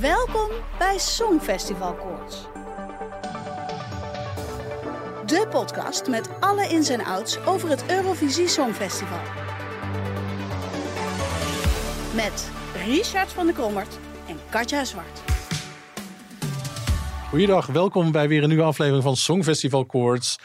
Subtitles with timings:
[0.00, 2.46] Welkom bij Songfestival Koorts.
[5.26, 9.18] De podcast met alle ins en outs over het Eurovisie Songfestival.
[12.14, 12.50] Met
[12.86, 15.22] Richard van der Krommert en Katja Zwart.
[17.28, 20.38] Goeiedag, welkom bij weer een nieuwe aflevering van Songfestival Koorts.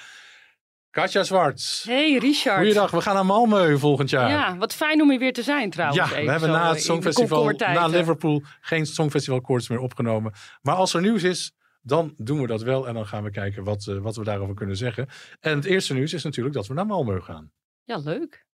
[0.95, 1.83] Katja Zwart.
[1.85, 2.57] Hey Richard.
[2.57, 4.29] Goeiedag, we gaan naar Malmö volgend jaar.
[4.29, 6.09] Ja, wat fijn om hier weer te zijn trouwens.
[6.09, 7.87] Ja, we hebben na het de Songfestival, na eh.
[7.87, 10.33] Liverpool, geen Songfestival Koorts meer opgenomen.
[10.61, 12.87] Maar als er nieuws is, dan doen we dat wel.
[12.87, 15.07] En dan gaan we kijken wat, eh, wat we daarover kunnen zeggen.
[15.39, 17.51] En het eerste nieuws is natuurlijk dat we naar Malmö gaan.
[17.83, 18.45] Ja, leuk.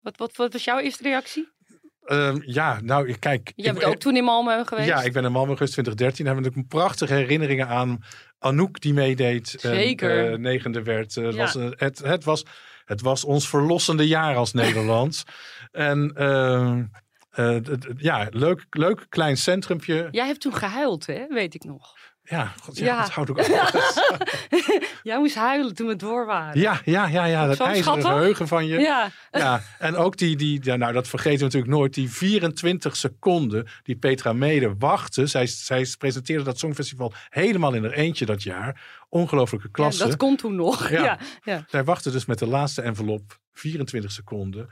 [0.00, 1.48] Wat, wat, wat was jouw eerste reactie?
[2.10, 3.52] Ehm, ja, nou, ik- kijk.
[3.56, 4.88] Jij ik- bent ook toen in Malmö geweest?
[4.88, 6.24] Ja, ik ben in Malmö geweest 2013.
[6.24, 8.04] Daar hebben we natuurlijk prachtige herinneringen aan.
[8.38, 9.54] Anouk die meedeed.
[9.60, 10.32] en, Zeker.
[10.32, 11.16] eh, negende werd.
[11.16, 11.36] Eh, Ja.
[11.36, 12.44] was, het, het, was,
[12.84, 15.24] het was ons verlossende jaar als Nederland.
[15.72, 16.84] en ehm,
[17.30, 17.56] eh,
[17.96, 20.08] ja, leuk, leuk klein centrumpje.
[20.10, 21.26] Jij hebt toen gehuild, hè?
[21.28, 21.94] Weet ik nog.
[22.22, 23.00] Ja, god, ja, Ja.
[23.00, 23.48] dat houdt ook af.
[25.02, 26.60] Jij moest huilen toen we door waren.
[26.60, 27.46] Ja, ja, ja, ja.
[27.46, 28.06] Dat ijzeren schattig.
[28.06, 28.78] geheugen van je.
[28.78, 29.10] Ja.
[29.30, 33.68] Ja, en ook die, die ja, nou dat vergeten we natuurlijk nooit, die 24 seconden
[33.82, 35.26] die Petra Mede wachtte.
[35.26, 38.80] Zij, zij presenteerde dat Songfestival helemaal in haar eentje dat jaar.
[39.08, 40.06] Ongelooflijke Ja, klasse.
[40.06, 40.90] dat kon toen nog.
[40.90, 41.02] Ja.
[41.02, 41.18] Ja.
[41.42, 41.64] Ja.
[41.68, 44.68] Zij wachtte dus met de laatste envelop 24 seconden.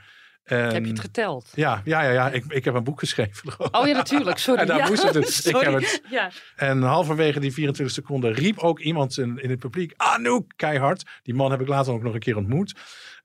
[0.49, 1.51] En, Heb je het geteld?
[1.53, 2.29] Ja, ja, ja, ja.
[2.29, 3.53] Ik, ik heb een boek geschreven.
[3.71, 4.37] Oh ja, natuurlijk.
[4.47, 4.61] Sorry.
[4.61, 4.87] En daar ja.
[4.87, 5.45] moest het dus.
[5.45, 6.01] Ik heb het.
[6.09, 6.31] Ja.
[6.55, 11.05] En halverwege die 24 seconden riep ook iemand in, in het publiek, Anouk, keihard.
[11.23, 12.75] Die man heb ik later ook nog een keer ontmoet.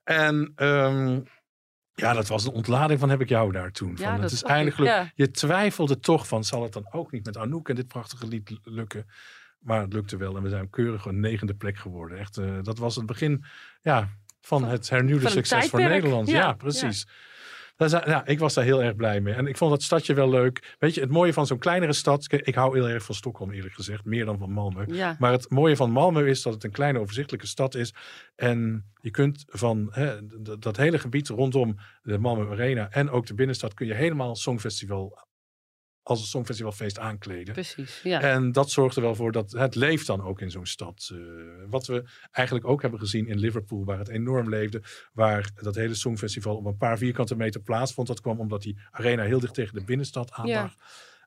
[0.03, 1.19] En ehm,
[1.93, 3.95] ja, dat was een ontlading van heb ik jou daar toen.
[3.95, 4.77] Ja, van, dat het is gelukt.
[4.77, 5.11] ja.
[5.15, 8.59] Je twijfelde toch van, zal het dan ook niet met Anouk en dit prachtige lied
[8.63, 9.05] lukken?
[9.59, 12.17] Maar het lukte wel en we zijn keurig een negende plek geworden.
[12.17, 13.43] Echt, eh, dat was het begin
[13.81, 14.09] ja,
[14.45, 15.79] van het hernieuwde van succes voor.
[15.79, 16.27] Nederland.
[16.29, 17.07] Ja, Ja, precies.
[17.77, 19.33] Daar zijn- ja, ik was daar heel erg blij mee.
[19.33, 20.75] En ik vond dat stadje wel leuk.
[20.79, 22.25] Weet je, het mooie van zo'n kleinere stad.
[22.31, 24.05] Ik hou heel erg van Stockholm, eerlijk gezegd.
[24.05, 24.93] Meer dan van Malmö.
[24.93, 25.15] Ja.
[25.19, 27.93] Maar het mooie van Malmö is dat het een kleine, overzichtelijke stad is.
[28.35, 30.15] En je kunt van hè,
[30.59, 35.27] dat hele gebied rondom de Malmö Arena en ook de binnenstad kun je helemaal Songfestival
[36.07, 37.53] als een Songfestivalfeest aankleden.
[37.53, 37.99] Precies.
[38.03, 38.21] Ja.
[38.21, 41.09] En dat zorgt er wel voor dat het leeft dan ook in zo'n stad.
[41.11, 41.17] Eh,
[41.69, 44.81] wat we eigenlijk ook hebben gezien in Liverpool, waar het enorm leefde.
[45.13, 48.07] Waar dat hele Songfestival op een paar vierkante meter plaatsvond.
[48.07, 50.61] Dat kwam omdat die arena heel dicht tegen de binnenstad aan Ja.
[50.61, 50.73] lag.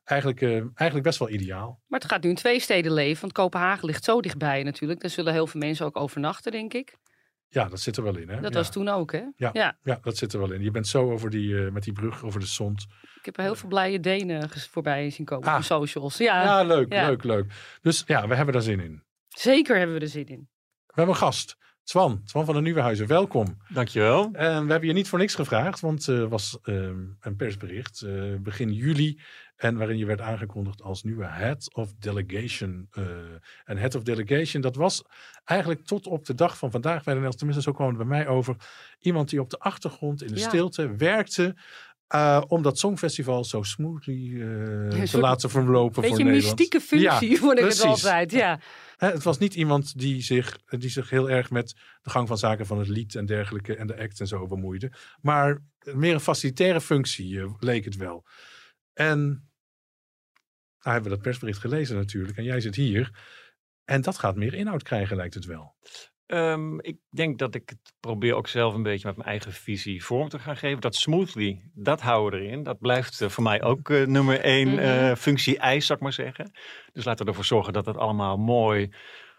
[0.03, 1.79] Eigenlijk, eh, eigenlijk best wel ideaal.
[1.87, 3.21] Maar het gaat nu in twee steden leven.
[3.21, 5.01] Want Kopenhagen ligt zo dichtbij natuurlijk.
[5.01, 6.97] Daar zullen heel veel mensen ook overnachten, denk ik.
[7.51, 8.29] Ja, dat zit er wel in.
[8.29, 8.41] Hè?
[8.41, 8.57] Dat ja.
[8.57, 9.23] was toen ook, hè?
[9.35, 9.49] Ja.
[9.53, 9.77] ja.
[9.83, 10.61] Ja, dat zit er wel in.
[10.63, 12.85] Je bent zo over die, eh, met die brug over de Zond.
[13.19, 15.55] Ik heb er heel veel blije Denen voorbij zien komen Ah.
[15.55, 16.17] op socials.
[16.17, 17.07] Ja, Ja, leuk, ja.
[17.07, 17.53] leuk, leuk.
[17.81, 19.03] Dus ja, we hebben daar zin in.
[19.27, 20.47] zeker hebben we er zin in.
[20.85, 21.57] We hebben een gast.
[21.83, 23.57] Twan, Twan van de Nieuwenhuizen, welkom.
[23.69, 24.29] Dankjewel.
[24.33, 28.35] En we hebben je niet voor niks gevraagd, want er was ehm, een persbericht eh,
[28.39, 29.19] begin juli.
[29.59, 32.87] En waarin je werd aangekondigd als nieuwe Head of Delegation.
[32.91, 33.03] eh,
[33.65, 35.03] en Head of Delegation, dat was
[35.43, 38.27] eigenlijk tot op de dag van vandaag, bij de tenminste zo kwam het bij mij
[38.27, 38.55] over.
[38.99, 40.47] Iemand die op de achtergrond in de Ja.
[40.47, 41.55] stilte werkte.
[42.07, 46.45] eh, om dat Songfestival zo smoothly eh, te laten verlopen voor Beetje Nederland.
[46.59, 48.31] mystieke functie Ja, vond ik het altijd.
[48.31, 48.59] Ja.
[48.97, 52.37] Hè, het was niet iemand die zich, die zich heel erg met de gang van
[52.37, 54.91] zaken van het lied en dergelijke en de act en zo bemoeide.
[55.21, 58.25] Maar meer een facilitaire functie leek het wel.
[58.93, 59.48] En
[60.81, 62.37] nou hebben we dat persbericht gelezen natuurlijk.
[62.37, 63.11] En jij zit hier.
[63.85, 65.75] En dat gaat meer inhoud krijgen, lijkt het wel.
[66.25, 70.03] Ehm, ik denk dat ik het probeer ook zelf een beetje met mijn eigen visie
[70.03, 70.81] vorm te gaan geven.
[70.81, 72.63] Dat smoothly, dat houden we erin.
[72.63, 74.79] Dat blijft eh, voor mij ook eh, nummer één Mhm.
[74.79, 76.51] eh, functie-eis, zou ik maar zeggen.
[76.93, 78.89] Dus laten we ervoor zorgen dat het allemaal mooi,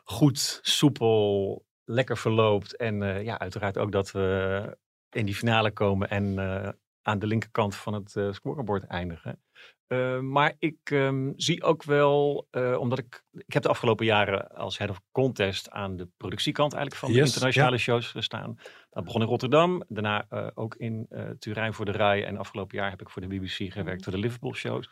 [0.05, 2.77] goed, soepel, lekker verloopt.
[2.77, 4.77] En eh, ja, uiteraard ook dat we
[5.11, 6.69] in die finale komen en eh,
[7.11, 9.43] aan de linkerkant van het eh scorebord eindigen.
[9.89, 14.49] Uh, maar ik um, zie ook wel, uh, omdat ik, ik heb de afgelopen jaren
[14.49, 17.83] als head of contest aan de productiekant eigenlijk van Yes, de internationale ja.
[17.83, 18.59] shows gestaan.
[18.91, 21.09] Dat begon in Rotterdam, daarna uh, ook in
[21.39, 24.19] Turijn voor de RAI en afgelopen jaar heb ik voor de BBC gewerkt voor de
[24.19, 24.91] Liverpool shows.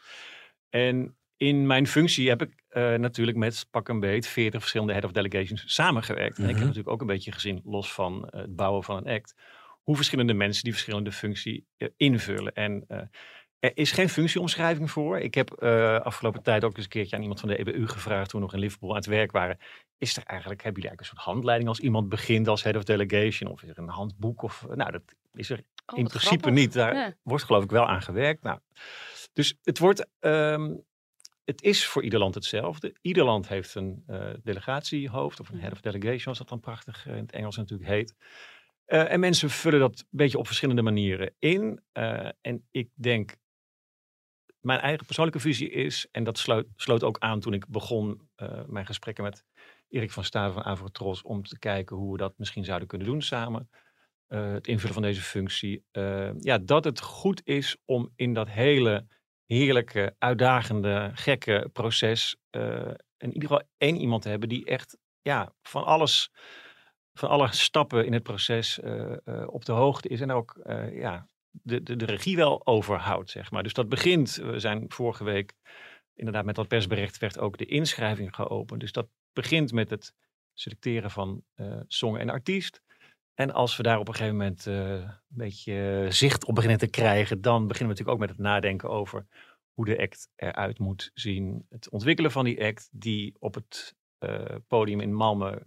[0.70, 5.04] En in mijn functie heb ik uh, natuurlijk met pak een beet 40 verschillende head
[5.04, 6.38] of delegations samengewerkt.
[6.38, 6.42] Mhm.
[6.42, 9.34] En ik heb natuurlijk ook een beetje gezien, los van het bouwen van een act,
[9.88, 12.52] hoe verschillende mensen die verschillende functie invullen.
[12.54, 12.86] En
[13.58, 15.18] Er is geen functieomschrijving voor.
[15.18, 18.28] Ik heb uh, afgelopen tijd ook eens een keertje aan iemand van de EBU gevraagd,
[18.30, 19.58] toen we nog in Liverpool aan het werk waren.
[19.98, 22.84] Is er eigenlijk, hebben jullie eigenlijk een soort handleiding als iemand begint als head of
[22.84, 23.50] delegation?
[23.50, 24.42] Of is er een handboek?
[24.42, 25.02] Of, nou, dat
[25.34, 26.52] is er Oh, in principe grappig.
[26.52, 26.72] niet.
[26.72, 27.14] Daar Ja.
[27.22, 28.42] wordt geloof ik wel aan gewerkt.
[28.42, 28.58] Nou,
[29.32, 30.74] dus het wordt, ehm,
[31.44, 32.94] het is voor ieder land hetzelfde.
[33.00, 37.06] Ieder land heeft een eh, delegatiehoofd of een head of delegation, zoals dat dan prachtig
[37.06, 38.14] eh, in het Engels natuurlijk heet.
[38.88, 41.80] Eh, en mensen vullen dat een beetje op verschillende manieren in.
[41.92, 43.36] Eh, en ik denk,
[44.60, 46.38] mijn eigen persoonlijke visie is, en dat
[46.76, 49.44] sloot, ook aan toen ik begon eh, mijn gesprekken met
[49.88, 53.22] Erik van Staden van Avrotros, om te kijken hoe we dat misschien zouden kunnen doen
[53.22, 53.70] samen.
[54.26, 55.84] Het invullen van deze functie.
[56.38, 59.06] Ja, dat het goed is om in dat hele
[59.46, 62.36] heerlijke, uitdagende, gekke proces
[63.18, 66.30] in ieder geval één iemand te hebben die echt ja, van alles,
[67.18, 70.98] van alle stappen in het proces eh, eh, op de hoogte is en ook eh,
[71.00, 73.62] ja, de, de, regie wel overhoudt, zeg maar.
[73.62, 75.54] Dus dat begint, we zijn vorige week
[76.14, 78.80] inderdaad met dat persbericht werd ook de inschrijving geopend.
[78.80, 80.14] Dus dat begint met het
[80.54, 81.42] selecteren van
[81.86, 82.80] song en artiest.
[83.34, 87.40] En als we daar op een gegeven moment een beetje zicht op beginnen te krijgen,
[87.40, 89.26] dan beginnen we natuurlijk ook met het nadenken over
[89.72, 91.66] hoe de act eruit moet zien.
[91.68, 93.94] Het ontwikkelen van die act, die op het
[94.66, 95.62] podium in Malmö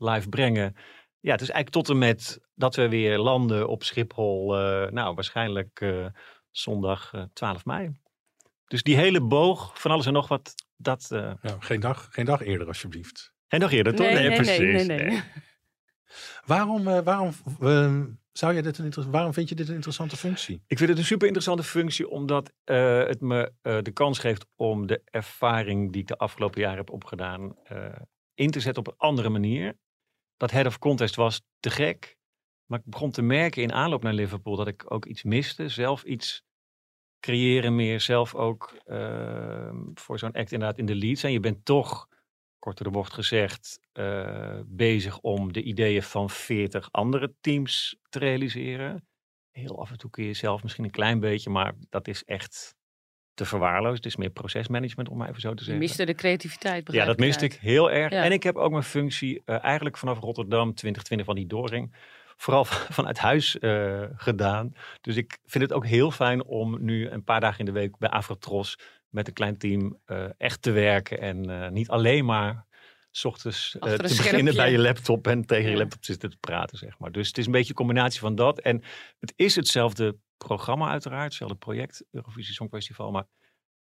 [0.00, 0.76] live brengen.
[1.20, 4.58] Ja, het is eigenlijk tot en met dat we weer landen op Schiphol.
[4.58, 6.06] eh, nou, waarschijnlijk eh,
[6.50, 7.90] zondag eh, 12 mei.
[8.66, 11.08] Dus die hele boog van alles en nog wat, dat...
[11.12, 13.32] eh Ja, geen, dag, geen dag eerder, alsjeblieft.
[13.48, 14.06] en nog eerder, toch?
[14.06, 14.86] Nee, nee, nee, precies.
[14.86, 15.22] nee, nee.
[16.46, 18.02] Waarom, eh, waarom, eh,
[18.32, 20.62] zou jij dit een waarom vind je dit een interessante functie?
[20.66, 24.46] Ik vind het een super interessante functie, omdat eh, het me eh, de kans geeft
[24.56, 27.86] om de ervaring die ik de afgelopen jaren heb opgedaan, eh,
[28.34, 29.76] in te zetten op een andere manier.
[30.40, 32.16] Dat head of contest was te gek,
[32.66, 35.68] maar ik begon te merken in aanloop naar Liverpool dat ik ook iets miste.
[35.68, 36.42] Zelf iets
[37.20, 41.32] creëren meer, zelf ook eh, voor zo'n act inderdaad in de lead zijn.
[41.32, 42.08] Je bent toch,
[42.58, 48.18] kort door de bocht gezegd, eh, bezig om de ideeën van 40 andere teams te
[48.18, 49.08] realiseren
[49.52, 52.74] heel af en toe kun je zelf misschien een klein beetje, maar dat is echt
[53.40, 53.96] te verwaarloosd.
[53.96, 55.82] Het is meer procesmanagement, om maar even zo te Je zeggen.
[55.82, 56.92] miste de creativiteit.
[56.92, 58.12] ja, dat miste ik heel erg.
[58.12, 58.22] Ja.
[58.22, 61.94] En ik heb ook mijn functie eh, eigenlijk vanaf Rotterdam 2020 van die doorring,
[62.36, 62.64] vooral
[62.98, 64.72] vanuit huis eh, gedaan.
[65.00, 67.98] Dus ik vind het ook heel fijn om nu een paar dagen in de week
[67.98, 68.78] bij Afrotros
[69.08, 72.68] met een klein team eh, echt te werken en niet alleen maar
[73.10, 76.98] 's ochtends te beginnen bij je laptop en tegen je laptop zitten te praten, zeg
[76.98, 77.12] maar.
[77.12, 78.60] Dus het is een beetje een combinatie van dat.
[78.60, 78.82] En
[79.18, 80.16] het is hetzelfde
[80.46, 83.10] programma uiteraard, hetzelfde project, Eurovisie Songfestival.
[83.10, 83.26] Maar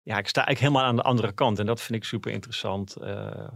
[0.02, 1.58] ja, ik sta eigenlijk helemaal aan de andere kant.
[1.58, 3.52] En dat vind ik super interessant eh,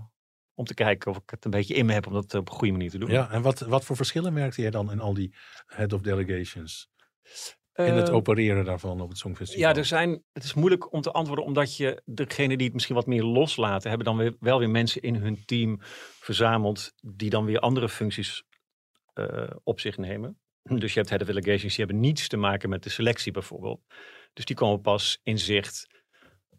[0.54, 2.54] om te kijken of ik het een beetje in me heb om dat op een
[2.54, 3.10] goede manier te doen.
[3.10, 5.34] Ja, en wat, wat voor verschillen merkte jij dan in al die
[5.66, 6.88] head of delegations?
[7.75, 9.69] In het Eh, opereren daarvan op het Songfestival?
[9.69, 12.94] Ja, er zijn, het is moeilijk om te antwoorden, omdat je degene die het misschien
[12.94, 15.76] wat meer loslaten, hebben dan weer, wel weer mensen in hun team
[16.20, 18.44] verzameld, die dan weer andere functies
[19.12, 20.40] eh, op zich nemen.
[20.82, 23.80] Dus je hebt head of delegations, die hebben niets te maken met de selectie bijvoorbeeld.
[24.32, 25.86] Dus die komen pas in zicht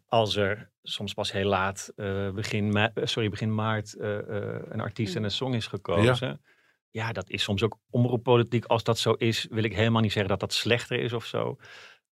[0.06, 4.62] als er soms pas heel laat, eh, begin, ma- eh, sorry, begin maart, eh, eh,
[4.68, 6.40] een artiest en een song is gekozen.
[6.90, 7.12] Ja.
[7.12, 8.64] dat is soms ook omroeppolitiek.
[8.64, 11.56] Als dat zo is, wil ik helemaal niet zeggen dat dat slechter is of zo.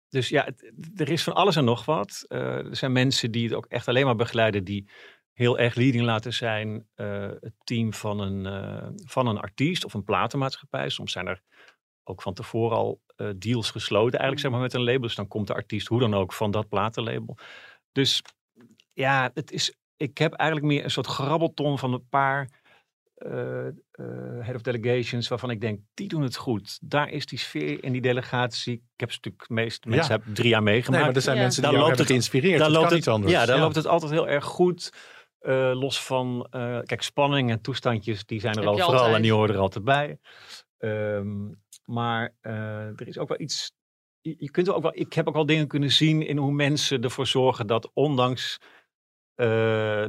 [0.09, 2.25] Dus ja, het- er is van alles en nog wat.
[2.29, 4.89] Eh, er zijn mensen die het ook echt alleen maar begeleiden, die
[5.33, 6.87] heel erg leading laten zijn.
[6.95, 10.89] eh, het team van een, eh, van een artiest of een platenmaatschappij.
[10.89, 11.43] Soms zijn er
[12.09, 15.01] ook van tevoren al eh, deals gesloten, eigenlijk zeg maar met een label.
[15.01, 17.37] Dus dan komt de artiest hoe dan ook van dat platenlabel.
[17.93, 18.23] Dus
[18.93, 22.49] ja, het is, ik heb eigenlijk meer een soort grabbelton van een paar
[23.17, 23.73] eh, eh,
[24.41, 26.79] head of delegations waarvan ik denk, die doen het goed.
[26.83, 28.73] Daar is die sfeer in die delegatie.
[28.75, 30.21] Ik heb ze natuurlijk, de meeste mensen Ja.
[30.25, 30.97] heb drie jaar meegemaakt.
[30.97, 31.43] Nee, maar er zijn Ja.
[31.43, 32.61] mensen Dan die jou loopt hebben het- geïnspireerd.
[32.61, 33.33] Daar dat loopt kan het, niet anders.
[33.33, 34.93] Ja, daar loopt het altijd heel erg goed.
[35.39, 38.99] Eh, los van, eh, kijk, spanning en toestandjes, die zijn er Heb al je vooral
[38.99, 39.17] altijd.
[39.17, 40.19] en die horen er altijd bij.
[40.79, 41.53] Ehm,
[41.85, 43.73] maar eh, er is ook wel iets,
[44.21, 47.27] je, kunt ook wel, ik heb ook wel dingen kunnen zien in hoe mensen ervoor
[47.27, 48.59] zorgen dat ondanks
[49.35, 49.47] eh,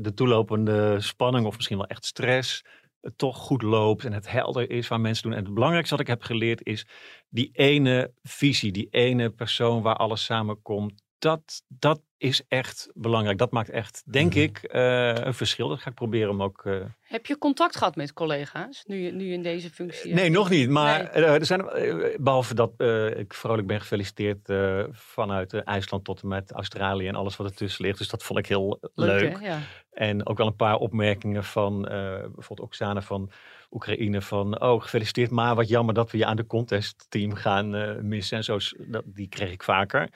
[0.01, 2.63] de toelopende spanning of misschien wel echt stress,
[3.01, 5.37] het toch goed loopt en het helder is waar mensen doen.
[5.37, 6.87] En het belangrijkste wat ik heb geleerd is
[7.29, 11.03] die ene visie, die ene persoon waar alles samenkomt.
[11.19, 13.37] Dat, dat is echt belangrijk.
[13.37, 14.41] Dat maakt echt, denk Mhm.
[14.43, 15.67] ik, eh, een verschil.
[15.69, 16.65] Dat ga ik proberen om ook.
[16.65, 20.49] eh, Heb je contact gehad met collega's nu, je- nu in deze functie Nee, nog
[20.49, 20.69] niet.
[20.69, 21.07] Maar Nee.
[21.25, 26.03] eh, er zijn, eh, behalve dat eh, ik vrolijk ben gefeliciteerd eh, vanuit eh, IJsland
[26.03, 27.97] tot en met Australië en alles wat ertussen ligt.
[27.97, 29.21] Dus dat vond ik heel leuk.
[29.21, 29.47] Leuk, hè?
[29.47, 29.59] Ja.
[29.91, 33.31] En ook wel een paar opmerkingen van eh, bijvoorbeeld Oksana van
[33.71, 34.21] Oekraïne.
[34.21, 38.37] Van, oh gefeliciteerd, maar wat jammer dat we je aan de contestteam gaan eh, missen.
[38.37, 40.09] En zo, dat, die kreeg ik vaker.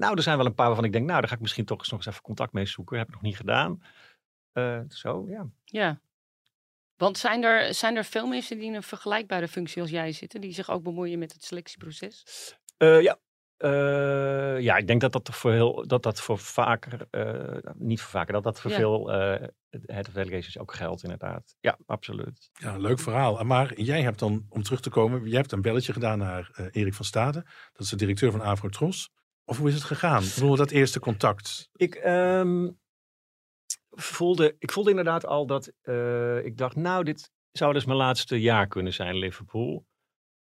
[0.00, 1.78] Nou, er zijn wel een paar waarvan ik denk, nou, daar ga ik misschien toch
[1.78, 2.98] eens nog eens even contact mee zoeken.
[2.98, 3.82] Heb ik nog niet gedaan.
[4.52, 5.46] Uh, zo, ja.
[5.64, 6.00] Ja.
[6.96, 10.40] Want zijn er, zijn er veel mensen die in een vergelijkbare functie als jij zitten,
[10.40, 12.24] die zich ook bemoeien met het selectieproces?
[12.78, 13.18] Uh, ja,
[13.58, 18.10] uh, ja, ik denk dat dat voor heel, dat dat voor vaker, uh, niet voor
[18.10, 18.76] vaker, dat dat voor ja.
[18.76, 21.56] veel uh, head of delegations ook geldt inderdaad.
[21.60, 22.50] Ja, absoluut.
[22.52, 23.44] Ja, leuk verhaal.
[23.44, 26.94] Maar jij hebt dan, om terug te komen, jij hebt een belletje gedaan naar Erik
[26.94, 27.42] van Staden.
[27.72, 29.10] Dat is de directeur van Avrotros.
[29.50, 30.22] Of hoe is het gegaan?
[30.34, 31.68] Bedoel, dat eerste contact.
[31.72, 32.78] Ik, um,
[33.90, 35.66] voelde, ik voelde inderdaad al dat
[36.44, 39.86] ik dacht, nou, dit zou dus mijn laatste jaar kunnen zijn, Liverpool.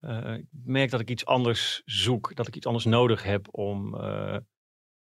[0.01, 3.95] Uh, ik merk dat ik iets anders zoek, dat ik iets anders nodig heb om
[3.95, 4.37] uh,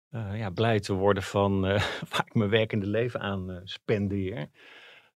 [0.10, 1.62] ja, blij te worden van
[2.10, 4.50] waar ik mijn werkende leven aan spendeer.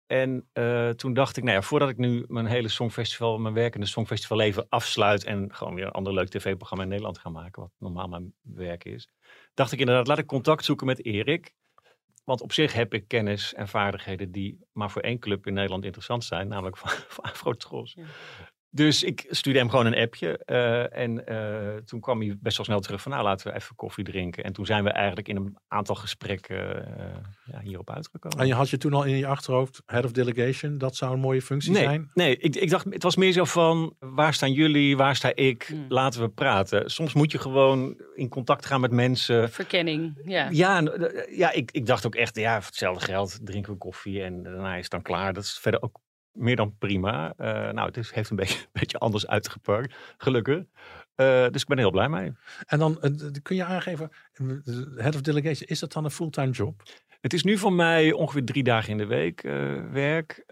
[0.08, 0.48] En
[0.96, 4.66] toen dacht ik, nou ja, voordat ik nu mijn hele songfestival, mijn werkende songfestival leven
[4.68, 8.34] afsluit en gewoon weer een ander leuk tv-programma in Nederland ga maken, wat normaal mijn
[8.42, 9.08] werk is,
[9.54, 11.54] dacht ik inderdaad, laat ik contact zoeken met Erik.
[12.24, 15.84] Want op zich heb ik kennis en vaardigheden die maar voor één club in Nederland
[15.84, 17.92] interessant zijn, namelijk van, van Afrotros.
[17.92, 18.04] Ja.
[18.70, 20.40] Dus ik stuurde hem gewoon een appje.
[20.46, 23.74] Uh, en uh, toen kwam hij best wel snel terug van, nou laten we even
[23.76, 24.44] koffie drinken.
[24.44, 27.04] En toen zijn we eigenlijk in een aantal gesprekken uh,
[27.44, 28.38] ja, hierop uitgekomen.
[28.38, 31.20] En je had je toen al in je achterhoofd, head of delegation, dat zou een
[31.20, 32.10] mooie functie nee, zijn?
[32.14, 35.62] Nee, ik, ik dacht, het was meer zo van, waar staan jullie, waar sta ik,
[35.62, 35.84] hmm.
[35.88, 36.90] laten we praten.
[36.90, 39.50] Soms moet je gewoon in contact gaan met mensen.
[39.50, 40.48] Verkenning, ja.
[40.50, 40.82] Ja,
[41.30, 44.74] ja ik, ik dacht ook echt, ja, voor hetzelfde geld drinken we koffie en daarna
[44.74, 45.32] is het dan klaar.
[45.32, 46.00] Dat is verder ook
[46.32, 47.34] meer dan prima.
[47.38, 50.56] Uh, nou, het is, heeft een beetje, beetje anders uitgepakt, gelukkig.
[50.58, 52.32] Uh, dus ik ben er heel blij mee.
[52.66, 54.10] En dan uh, kun je aangeven,
[54.96, 56.82] head of delegation, is dat dan een fulltime job?
[57.20, 59.42] Het is nu voor mij ongeveer drie dagen in de week
[59.92, 60.44] werk.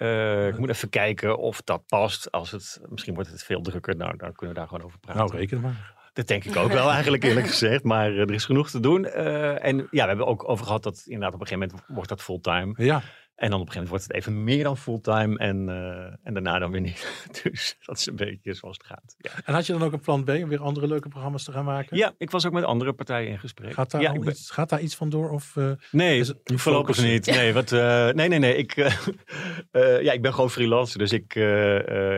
[0.49, 2.33] ik moet even kijken of dat past.
[2.33, 5.25] Als het, misschien wordt het veel drukker, nou, dan kunnen we daar gewoon over praten.
[5.25, 5.95] Nou, reken maar.
[6.13, 7.85] Dat denk ik ook wel eigenlijk eerlijk gezegd.
[7.85, 9.05] Maar er is genoeg te doen.
[9.05, 12.23] en ja, we hebben ook over gehad dat inderdaad op een gegeven moment wordt dat
[12.23, 12.75] fulltime.
[12.77, 13.03] Ja.
[13.37, 16.35] En dan op een gegeven moment wordt het even meer dan fulltime en, uh, en
[16.35, 17.25] daarna dan weer niet.
[17.43, 19.15] dus dat is een beetje zoals het gaat.
[19.19, 19.31] Ja.
[19.45, 21.65] En had je dan ook een plan B om weer andere leuke programma's te gaan
[21.65, 21.97] maken?
[21.97, 23.73] Ja, ik was ook met andere partijen in gesprek.
[23.73, 24.29] Gaat daar, ja, ben...
[24.29, 25.31] iets, gaat daar iets van door?
[25.31, 27.27] Of, uh, nee, voorlopig niet.
[27.27, 28.57] Nee, wat, uh, nee, nee, nee.
[28.57, 28.75] Ik,
[30.07, 30.99] ja, ik ben gewoon freelancer.
[30.99, 31.35] Dus ik,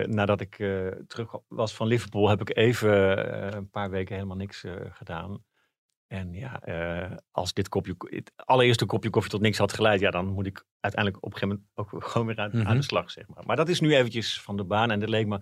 [0.06, 0.56] nadat ik
[1.06, 2.90] terug was van Liverpool, heb ik even
[3.56, 5.42] een paar weken helemaal niks gedaan.
[6.08, 10.10] En ja, uh, als dit kopje, het allereerste kopje koffie tot niks had geleid, ja,
[10.10, 12.68] dan moet ik uiteindelijk op een gegeven moment ook gewoon weer aan, mm -hmm.
[12.68, 13.46] aan, de slag, zeg maar.
[13.46, 15.40] Maar dat is nu eventjes van de baan en dat leek me,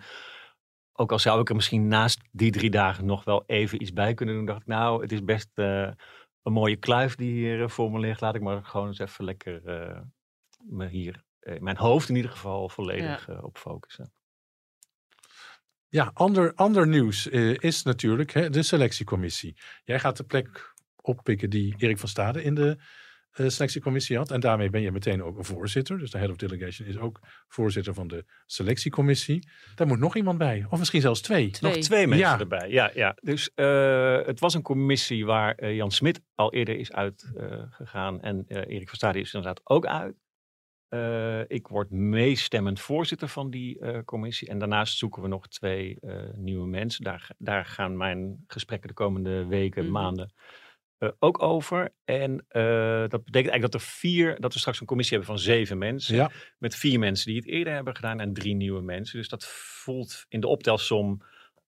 [0.92, 4.14] ook al zou ik er misschien naast die drie dagen nog wel even iets bij
[4.14, 5.90] kunnen doen, dacht ik, nou, het is best uh,
[6.42, 8.20] een mooie kluif die hier voor me ligt.
[8.20, 10.00] Laat ik maar gewoon eens even lekker uh,
[10.58, 11.25] me hier,
[11.58, 13.38] mijn hoofd in ieder geval, volledig ja.
[13.38, 14.12] op focussen.
[15.88, 19.57] Ja, ander, ander nieuws uh, is natuurlijk hè, de selectiecommissie.
[19.85, 22.76] Jij gaat de plek oppikken die Erik van Stade in de
[23.37, 24.31] uh, selectiecommissie had.
[24.31, 25.99] En daarmee ben je meteen ook een voorzitter.
[25.99, 29.49] Dus de head of delegation is ook voorzitter van de selectiecommissie.
[29.75, 30.66] Daar moet nog iemand bij.
[30.71, 31.50] Of misschien zelfs twee.
[31.50, 31.73] twee.
[31.73, 32.38] Nog twee mensen ja.
[32.38, 32.71] erbij.
[32.71, 33.16] Ja, ja.
[33.21, 38.21] Dus uh, het was een commissie waar Jan Smit al eerder is uitgegaan.
[38.21, 40.14] en Erik van Stade is inderdaad ook uit.
[40.90, 44.49] Uh, ik word meestemmend voorzitter van die uh, commissie.
[44.49, 47.05] En daarnaast zoeken we nog twee uh, nieuwe mensen.
[47.05, 50.02] Daar, daar gaan mijn gesprekken de komende weken, mm -hmm.
[50.02, 50.33] maanden
[51.19, 51.93] ook over.
[52.05, 52.45] En
[53.09, 56.16] dat betekent eigenlijk dat er vier, dat we straks een commissie hebben van zeven mensen.
[56.16, 56.31] Ja.
[56.59, 59.19] Met vier mensen die het eerder hebben gedaan en drie nieuwe mensen.
[59.19, 61.23] Dus dat voelt in de optelsom,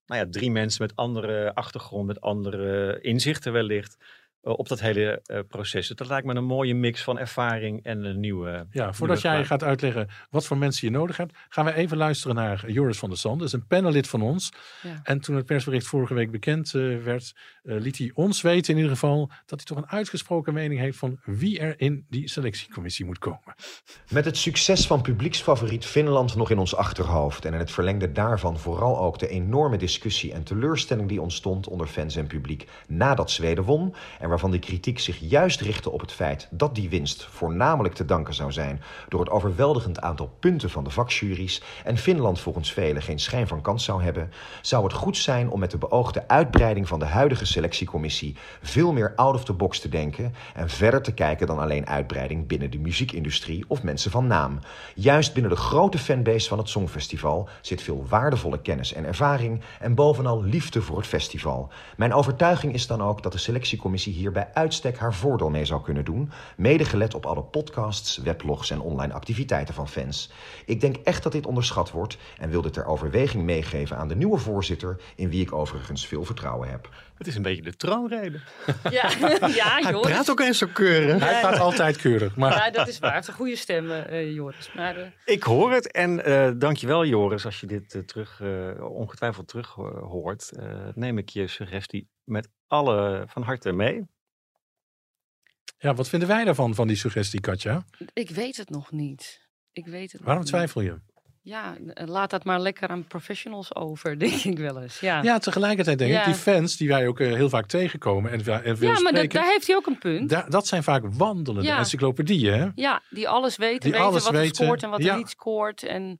[0.05, 3.97] nou ja, drie mensen met andere achtergrond, met andere inzichten wellicht
[4.41, 5.87] op dat hele uh, proces.
[5.87, 8.67] Dus dat lijkt me een mooie mix van ervaring en een nieuwe.
[8.71, 12.35] Ja, voordat jij gaat uitleggen wat voor mensen je nodig hebt, gaan we even luisteren
[12.35, 13.39] naar Joris van der Sand.
[13.39, 14.51] Dat is een panelid van ons.
[14.81, 14.99] Ja.
[15.03, 18.75] En toen het persbericht vorige week bekend uh, werd, uh, liet hij ons weten in
[18.75, 23.05] ieder geval dat hij toch een uitgesproken mening heeft van wie er in die selectiecommissie
[23.05, 23.55] moet komen.
[24.09, 28.59] Met het succes van publieksfavoriet Finland nog in ons achterhoofd en in het verlengde daarvan
[28.59, 33.63] vooral ook de enorme discussie en teleurstelling die ontstond onder fans en publiek nadat Zweden
[33.63, 37.93] won en waarvan de kritiek zich juist richtte op het feit dat die winst voornamelijk
[37.93, 42.73] te danken zou zijn door het overweldigend aantal punten van de vakjuries en Finland volgens
[42.73, 44.31] velen geen schijn van kans zou hebben,
[44.61, 49.13] zou het goed zijn om met de beoogde uitbreiding van de huidige selectiecommissie veel meer
[49.15, 52.79] out of the box te denken en verder te kijken dan alleen uitbreiding binnen de
[52.79, 54.59] muziekindustrie of mensen van naam.
[54.95, 59.95] Juist binnen de grote fanbase van het Songfestival zit veel waardevolle kennis en ervaring en
[59.95, 61.69] bovenal liefde voor het festival.
[61.97, 65.81] Mijn overtuiging is dan ook dat de selectiecommissie hier bij uitstek haar voordeel mee zou
[65.81, 70.31] kunnen doen, mede gelet op alle podcasts, weblogs en online activiteiten van fans.
[70.65, 74.15] Ik denk echt dat dit onderschat wordt en wil dit ter overweging meegeven aan de
[74.15, 76.89] nieuwe voorzitter, in wie ik overigens veel vertrouwen heb.
[77.17, 78.39] Het is een beetje de troonrede.
[78.89, 79.09] Ja,
[79.47, 80.11] ja Hij Joris.
[80.11, 81.23] praat ook eens zo keurig.
[81.23, 82.35] Hij praat altijd keurig.
[82.35, 83.09] Maar Ja, dat is waar.
[83.09, 84.71] Hij heeft een goede stem, eh, Joris.
[84.75, 88.89] Maar, eh, Ik hoor het en eh dankjewel Joris als je dit eh, terug, eh,
[88.91, 90.51] ongetwijfeld terug eh, hoort.
[90.51, 94.07] eh, neem ik je suggestie met alle van harte mee.
[95.77, 97.85] ja, wat vinden wij daarvan, van die suggestie, Katja?
[98.13, 99.47] ik weet het nog niet.
[99.71, 100.53] Ik weet het Waarom nog niet.
[100.53, 100.99] twijfel je?
[101.41, 104.99] Ja, eh, laat dat maar lekker aan professionals over, denk ik wel eens.
[104.99, 108.45] Ja, Ja, tegelijkertijd denk ik, die fans die wij ook eh, heel vaak tegenkomen en,
[108.63, 110.29] en Ja, maar dat, daar heeft hij ook een punt.
[110.29, 111.77] da- dat zijn vaak wandelende Ja.
[111.77, 112.53] encyclopedieën.
[112.53, 112.67] Hè?
[112.75, 115.11] Ja, die alles weten, Die weten alles wat weten, scoort en wat ja.
[115.11, 115.83] er niet scoort.
[115.83, 116.19] En,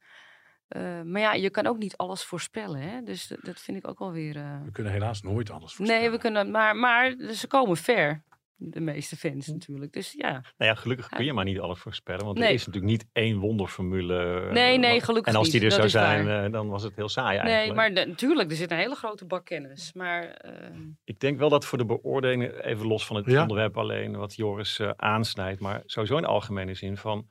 [0.69, 2.81] eh, maar ja, je kan ook niet alles voorspellen.
[2.81, 3.01] Hè?
[3.03, 4.35] Dus dat, dat vind ik ook wel weer...
[4.35, 6.01] eh, We kunnen helaas nooit alles voorspellen.
[6.03, 8.23] Nee, we kunnen, maar, maar ze komen ver.
[8.61, 9.51] De meeste fans Hm.
[9.53, 9.93] natuurlijk.
[9.93, 10.31] Dus ja.
[10.31, 12.53] Nou ja, gelukkig kun je maar niet alles voorspellen, want er Nee.
[12.53, 14.43] is natuurlijk niet één wonderformule.
[14.47, 15.69] eh, Nee, nee, gelukkig En als die niet.
[15.69, 16.51] er zou zijn, waar.
[16.51, 17.75] dan was het heel saai Nee, eigenlijk.
[17.75, 19.93] maar de- natuurlijk, er zit een hele grote bak kennis.
[19.93, 23.41] Maar eh, Ik denk wel dat voor de beoordeling, even los van het Ja.
[23.41, 27.27] onderwerp alleen, wat Joris eh, aansnijdt, maar sowieso in algemene zin van,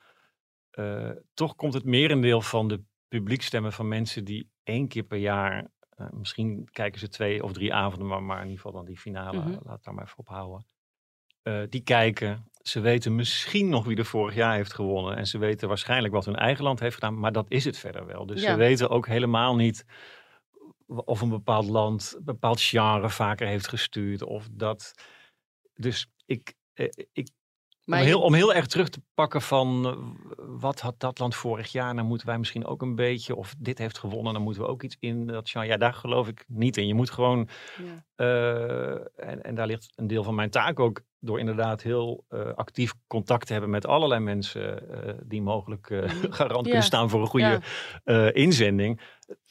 [0.70, 5.70] eh, toch komt het merendeel van de publiekstemmen van mensen die één keer per jaar,
[5.90, 8.98] eh, misschien kijken ze twee of drie avonden, maar, maar in ieder geval dan die
[8.98, 9.58] finale, Mhm.
[9.62, 10.66] laat daar maar even op houden.
[11.42, 15.38] Eh, die kijken, ze weten misschien nog wie er vorig jaar heeft gewonnen en ze
[15.38, 18.26] weten waarschijnlijk wat hun eigen land heeft gedaan, maar dat is het verder wel.
[18.26, 18.50] Dus Ja.
[18.50, 19.84] ze weten ook helemaal niet
[20.86, 24.22] of een bepaald land een bepaald genre vaker heeft gestuurd.
[24.22, 24.92] Of dat.
[25.74, 27.28] Dus ik, eh, ik
[27.88, 29.96] maar om, je- heel, om heel erg terug te pakken van eh,
[30.46, 33.78] wat had dat land vorig jaar, dan moeten wij misschien ook een beetje, of dit
[33.78, 35.66] heeft gewonnen, dan moeten we ook iets in dat genre.
[35.68, 36.86] Ja, daar geloof ik niet in.
[36.86, 38.04] Je moet gewoon, ja.
[38.14, 42.52] eh, en, en daar ligt een deel van mijn taak ook, door inderdaad heel eh,
[42.54, 44.82] actief contact te hebben met allerlei mensen
[45.28, 45.86] die mogelijk
[46.30, 46.62] garant Ja.
[46.62, 47.60] kunnen staan voor een goede
[48.04, 48.32] Ja.
[48.32, 49.00] inzending.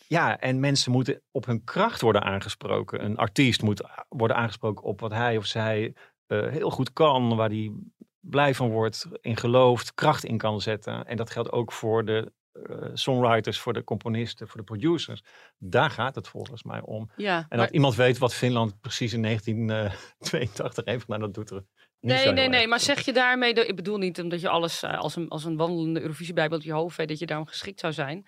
[0.07, 3.03] Ja, en mensen moeten op hun kracht worden aangesproken.
[3.05, 5.93] Een artiest moet worden aangesproken op wat hij of zij
[6.27, 7.71] heel goed kan, waar hij
[8.19, 11.05] blij van wordt, in gelooft, kracht in kan zetten.
[11.05, 15.23] En dat geldt ook voor de eh, songwriters, voor de componisten, voor de producers.
[15.57, 17.09] Daar gaat het volgens mij om.
[17.15, 17.37] ja.
[17.37, 21.65] En maar- dat iemand weet wat Finland precies in 1982 heeft gedaan, dat doet er
[21.99, 22.67] Nee, nee, nee.
[22.67, 25.57] Maar zeg je daarmee, ik bedoel niet omdat je alles eh, als een, als een
[25.57, 28.27] wandelende Eurovisiebijbel op je hoofd weet, dat je daarom geschikt zou zijn.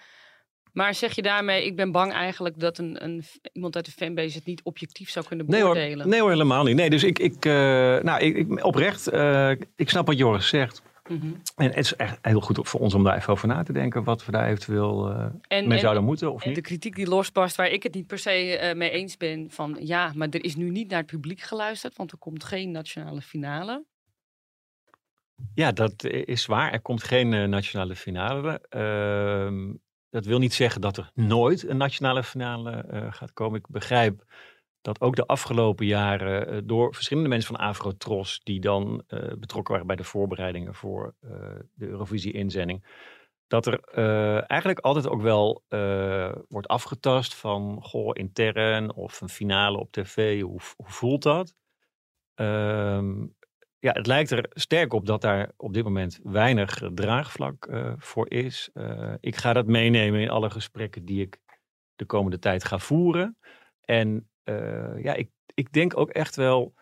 [0.73, 4.37] Maar zeg je daarmee, ik ben bang eigenlijk dat een, een, iemand uit de fanbase
[4.37, 6.09] het niet objectief zou kunnen Nee hoor, beoordelen.
[6.09, 6.75] nee hoor, helemaal niet.
[6.75, 7.51] Nee, dus ik, ik, eh,
[7.99, 10.81] nou, ik, ik oprecht, eh, ik snap wat Joris zegt.
[11.07, 11.25] Mhm.
[11.55, 14.03] En het is echt heel goed voor ons om daar even over na te denken.
[14.03, 16.65] Wat we daar eventueel eh En, mee en- zouden moeten of en de niet.
[16.65, 20.11] kritiek die losbarst, waar ik het niet per se eh, mee eens ben, van ja,
[20.15, 23.85] maar er is nu niet naar het publiek geluisterd, want er komt geen nationale finale.
[25.53, 26.71] Ja, dat is waar.
[26.73, 28.61] Er komt geen nationale finale.
[30.09, 33.59] Dat wil niet zeggen dat er nooit een nationale finale eh, gaat komen.
[33.59, 34.23] Ik begrijp
[34.81, 39.71] dat ook de afgelopen jaren eh, door verschillende mensen van Afrotros, die dan eh, betrokken
[39.71, 41.15] waren bij de voorbereidingen voor
[41.73, 43.07] de Eurovisie-inzending,
[43.47, 43.83] dat er
[44.47, 45.63] eigenlijk altijd ook wel
[46.47, 51.55] wordt afgetast van, goh, intern of een finale op tv, hoe, hoe voelt dat?
[52.35, 53.25] Ehm,
[53.79, 58.29] ja, het lijkt er sterk op dat daar op dit moment weinig draagvlak eh, voor
[58.29, 58.69] is.
[58.73, 61.39] Eh, ik ga dat meenemen in alle gesprekken die ik
[61.95, 63.37] de komende tijd ga voeren.
[63.81, 66.73] En eh, ja, ik, ik denk ook echt wel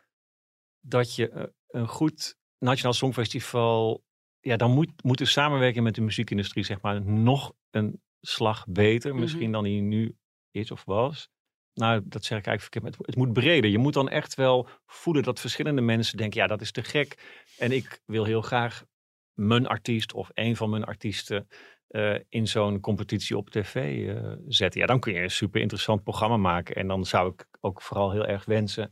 [0.80, 4.04] dat je een goed Nationaal Songfestival.
[4.40, 9.12] Ja, dan moet, moet de samenwerking met de muziekindustrie, zeg maar, nog een slag beter.
[9.12, 9.20] Mhm.
[9.20, 10.18] Misschien dan die nu
[10.52, 11.30] is of was.
[11.78, 12.98] Nou, dat zeg ik eigenlijk verkeerd.
[12.98, 13.70] Het, het moet breder.
[13.70, 17.18] Je moet dan echt wel voelen dat verschillende mensen denken: ja, dat is te gek.
[17.58, 18.86] En ik wil heel graag
[19.34, 21.48] mijn artiest of een van mijn artiesten
[21.88, 24.82] eh, in zo'n competitie op tv eh, zetten.
[24.82, 26.76] Ja, dan kun je een super interessant programma maken.
[26.76, 28.92] En dan zou ik ook vooral heel erg wensen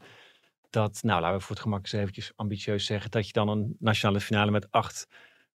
[0.70, 3.76] dat, nou, laten we voor het gemak eens eventjes ambitieus zeggen, dat je dan een
[3.80, 5.08] nationale finale met acht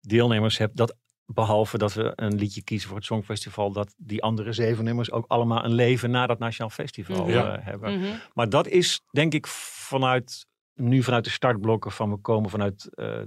[0.00, 0.76] deelnemers hebt.
[0.76, 0.96] Dat
[1.32, 5.24] behalve dat we een liedje kiezen voor het Songfestival, dat die andere zeven nummers ook
[5.28, 7.30] allemaal een leven na dat nationaal festival Mhm.
[7.30, 7.56] Ja.
[7.56, 7.98] eh, hebben.
[7.98, 8.08] Mhm.
[8.34, 13.20] Maar dat is denk ik vanuit nu vanuit de startblokken van we komen vanuit eh,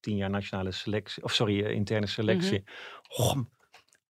[0.00, 2.64] tien jaar nationale selectie, of sorry, eh, interne selectie.
[3.02, 3.36] Goh,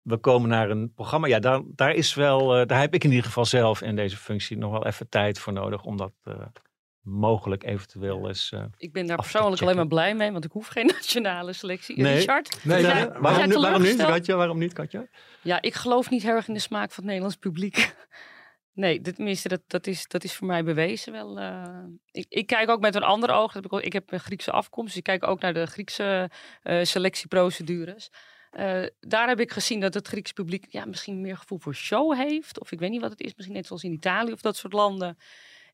[0.01, 1.27] we komen naar een programma.
[1.27, 4.17] Ja, daar, daar is wel, eh, daar heb ik in ieder geval zelf in deze
[4.17, 6.33] functie nog wel even tijd voor nodig om dat eh,
[7.05, 8.51] mogelijk eventueel eens.
[8.51, 12.01] eh, Ik ben daar persoonlijk alleen maar blij mee, want ik hoef geen nationale selectie.
[12.01, 12.15] Nee.
[12.15, 12.59] Richard?
[12.63, 12.83] Nee,
[13.19, 13.97] waarom, nu- waarom niet?
[13.97, 14.35] Katja?
[14.35, 15.07] Waarom niet, Katja?
[15.41, 17.75] Ja, ik geloof niet heel erg in de smaak van het Nederlands publiek.
[18.73, 21.39] Nee, dit- tenminste, dat, dat, is, dat is voor mij bewezen wel.
[21.39, 21.83] eh.
[22.11, 23.51] ik, ik kijk ook met een ander oog.
[23.53, 26.29] dat heb Ik, ik heb een Griekse afkomst, dus ik kijk ook naar de Griekse
[26.61, 28.09] eh, selectieprocedures.
[28.51, 32.13] Eh, daar heb ik gezien dat het Grieks publiek ja, misschien meer gevoel voor show
[32.15, 32.59] heeft.
[32.59, 34.73] Of ik weet niet wat het is, misschien net zoals in Italië of dat soort
[34.73, 35.17] landen.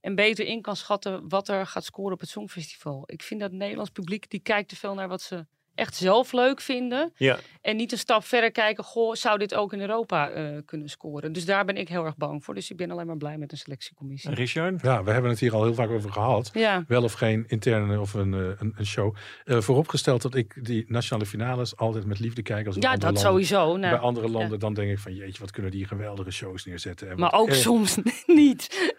[0.01, 3.03] En beter in kan schatten wat er gaat scoren op het Songfestival.
[3.05, 5.45] Ik vind dat het Nederlands publiek, die kijkt te veel naar wat ze
[5.81, 7.11] echt zelf leuk vinden.
[7.15, 7.37] Ja.
[7.61, 11.33] En niet een stap verder kijken, goh, zou dit ook in Europa eh, kunnen scoren?
[11.33, 12.53] Dus daar ben ik heel erg bang voor.
[12.53, 14.33] Dus ik ben alleen maar blij met een selectiecommissie.
[14.33, 14.81] Richard?
[14.81, 16.49] Ja, we hebben het hier al heel vaak over gehad.
[16.53, 19.15] Ja, Wel of geen interne of een, eh, een, een show.
[19.45, 22.67] Eh, vooropgesteld dat ik die nationale finales altijd met liefde kijk.
[22.67, 23.21] Als ja dat landen.
[23.21, 23.77] sowieso.
[23.77, 27.09] Nou, Bij andere landen dan denk ik van jeetje, wat kunnen die geweldige shows neerzetten.
[27.09, 28.91] En maar wat ook soms niet.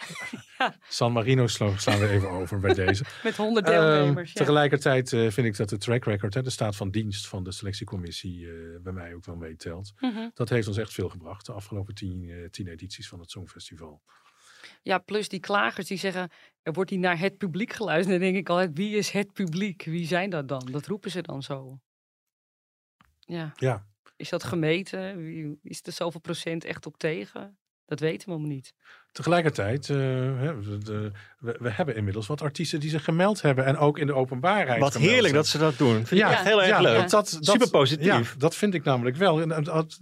[0.88, 3.04] San Marino slaan we even over bij deze.
[3.22, 4.32] Met honderd Ehm, deelnemers.
[4.32, 4.40] ja.
[4.40, 7.52] Tegelijkertijd eh, vind ik dat de track record, hè, de staat van dienst van de
[7.52, 9.92] selectiecommissie, eh, bij mij ook wel meetelt.
[10.00, 10.28] Mhm.
[10.34, 14.02] Dat heeft ons echt veel gebracht, de afgelopen tien, eh, tien edities van het Songfestival.
[14.82, 16.30] Ja, plus die klagers die zeggen,
[16.62, 18.20] er wordt niet naar het publiek geluisterd.
[18.20, 19.84] Dan denk ik al, wie is het publiek?
[19.84, 20.68] Wie zijn dat dan?
[20.70, 21.80] Dat roepen ze dan zo.
[23.20, 23.52] Ja.
[23.56, 23.86] Ja.
[24.16, 25.58] Is dat gemeten?
[25.62, 27.58] Is er zoveel procent echt op tegen?
[27.92, 28.74] Dat weten we helemaal niet.
[29.12, 33.64] Tegelijkertijd, eh, hè, we, de- we, we hebben inmiddels wat artiesten die zich gemeld hebben
[33.64, 34.80] en ook in de openbaarheid.
[34.80, 35.34] Wat heerlijk zijn.
[35.34, 36.06] dat ze dat doen.
[36.06, 36.96] Vind Ja, ik echt heel erg ja, leuk.
[37.00, 38.06] Dat, dat, Super positief.
[38.06, 39.40] Ja, dat vind ik namelijk wel.
[39.40, 39.98] En, en, dat-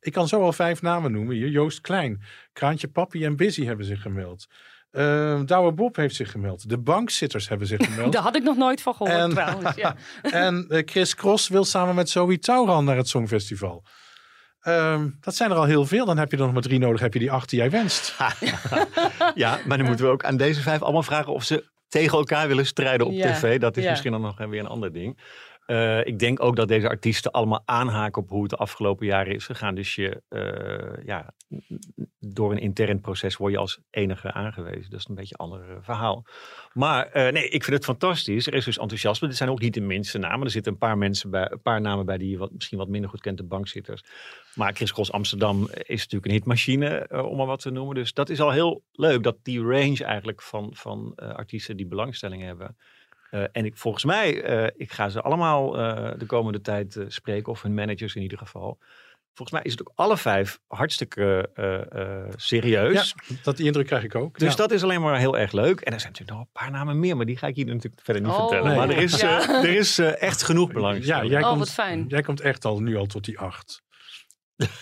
[0.00, 1.48] ik kan zo al vijf namen noemen hier.
[1.48, 4.46] Joost Klein, Kraantje Papi en Busy hebben zich gemeld.
[4.92, 6.68] Uh, Douwe Bob heeft zich gemeld.
[6.68, 8.12] De bankzitters hebben zich gemeld.
[8.12, 9.76] Daar had ik nog nooit van gehoord En- trouwens.
[9.76, 9.94] Ja.
[10.22, 13.84] en eh, Chris Cross wil samen met Zoe Tauran naar het Songfestival.
[14.62, 16.04] Ehm, dat zijn er al heel veel.
[16.04, 17.00] Dan heb je er nog maar drie nodig.
[17.00, 18.14] Heb je die acht die jij wenst.
[19.34, 22.48] Ja, maar dan moeten we ook aan deze vijf allemaal vragen of ze tegen elkaar
[22.48, 23.60] willen strijden op Ja, tv.
[23.60, 23.90] Dat is ja.
[23.90, 25.18] misschien dan nog weer een ander ding.
[25.72, 29.34] Eh, ik denk ook dat deze artiesten allemaal aanhaken op hoe het de afgelopen jaren
[29.34, 29.74] is gegaan.
[29.74, 31.34] Dus je, eh, ja,
[32.18, 34.90] door een intern proces word je als enige aangewezen.
[34.90, 36.24] Dat is een beetje een ander eh, verhaal.
[36.72, 38.46] Maar nee, ik vind het fantastisch.
[38.46, 39.28] Er is dus enthousiasme.
[39.28, 40.44] Dit zijn ook niet de minste namen.
[40.44, 42.88] Er zitten een paar mensen bij, een paar namen bij die je wat, misschien wat
[42.88, 44.02] minder goed kent, de bankzitters.
[44.54, 47.94] Maar Chris Cross Amsterdam is natuurlijk een hitmachine, om maar wat te noemen.
[47.94, 52.42] Dus dat is al heel leuk dat die range eigenlijk van, van artiesten die belangstelling
[52.42, 52.76] hebben.
[53.32, 57.52] Eh, en ik, volgens mij, eh, ik ga ze allemaal eh, de komende tijd spreken,
[57.52, 58.78] of hun managers in ieder geval.
[59.34, 63.14] Volgens mij is het ook alle vijf hartstikke eh, eh, serieus.
[63.28, 64.38] Ja, dat die indruk krijg ik ook.
[64.38, 64.56] Dus Ja.
[64.56, 65.80] dat is alleen maar heel erg leuk.
[65.80, 68.02] En er zijn natuurlijk nog een paar namen meer, maar die ga ik hier natuurlijk
[68.04, 68.64] verder niet Oh, vertellen.
[68.68, 68.76] nee.
[68.76, 69.40] Maar er is, Ja.
[69.48, 71.30] eh, er is eh, echt genoeg ja, belangstelling.
[71.30, 72.04] jij, Oh, komt, wat fijn.
[72.08, 73.81] jij komt echt al nu al tot die acht.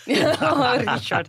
[0.85, 1.27] Richard.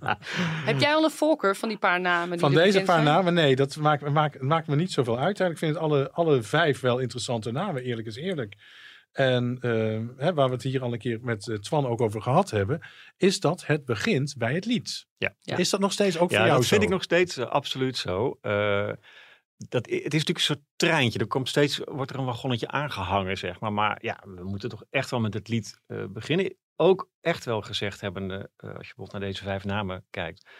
[0.64, 2.30] Heb jij al een voorkeur van die paar namen?
[2.30, 3.04] Die Van deze paar zijn?
[3.04, 5.40] namen, nee, dat maakt, maakt, maakt me niet zoveel uit.
[5.40, 8.54] Ik vind het alle, alle vijf wel interessante namen, eerlijk is eerlijk.
[9.12, 12.22] En eh, hè, waar we het hier al een keer met eh, Twan ook over
[12.22, 12.80] gehad hebben,
[13.16, 15.06] is dat het begint bij het lied.
[15.16, 15.34] Ja.
[15.40, 15.56] Ja.
[15.56, 16.86] Is dat nog steeds ook Ja, voor jou dat vind zo?
[16.86, 18.38] ik nog steeds eh, absoluut zo.
[18.40, 18.90] Eh,
[19.68, 21.18] dat, het is natuurlijk een soort treintje.
[21.18, 23.72] Er komt steeds, wordt er een wagonnetje aangehangen, zeg maar.
[23.72, 26.54] Maar ja, we moeten toch echt wel met het lied eh, beginnen.
[26.76, 30.50] Ook echt wel gezegd hebben, als je bijvoorbeeld naar deze vijf namen kijkt,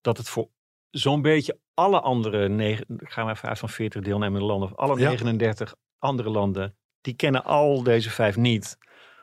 [0.00, 0.48] dat het voor
[0.90, 4.76] zo'n beetje alle andere, negen, ik ga maar even uit van 40 deelnemende landen, of
[4.76, 5.08] alle Ja.
[5.08, 8.78] 39 andere landen, die kennen al deze vijf niet.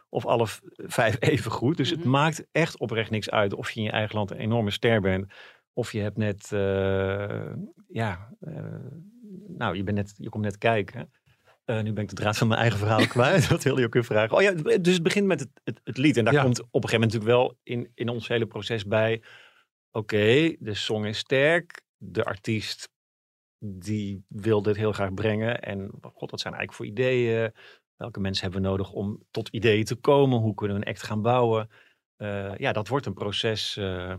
[0.10, 0.46] Of alle
[0.76, 1.78] vijf even goed.
[1.78, 2.10] Dus het Mhm.
[2.10, 5.34] maakt echt oprecht niks uit of je in je eigen land een enorme ster bent.
[5.74, 7.54] Of je hebt net, eh,
[7.88, 8.64] ja, eh,
[9.48, 11.12] nou, je, bent net, je komt net kijken.
[11.70, 13.48] Eh, nu ben ik de draad van mijn eigen verhaal kwijt.
[13.48, 14.36] Wat wil je ook weer vragen?
[14.38, 16.18] Oh ja, dus het begint met het, het, het lied.
[16.18, 16.42] En daar Ja.
[16.44, 19.22] komt op een gegeven moment natuurlijk wel in, in ons hele proces bij.
[19.92, 21.82] Oké, de song is sterk.
[21.98, 22.90] De artiest
[23.60, 25.62] die wil dit heel graag brengen.
[25.62, 27.52] En god, wat zijn eigenlijk voor ideeën?
[27.96, 30.40] Welke mensen hebben we nodig om tot ideeën te komen?
[30.40, 31.70] Hoe kunnen we een act gaan bouwen?
[32.16, 34.14] Eh, ja, dat wordt een proces eh,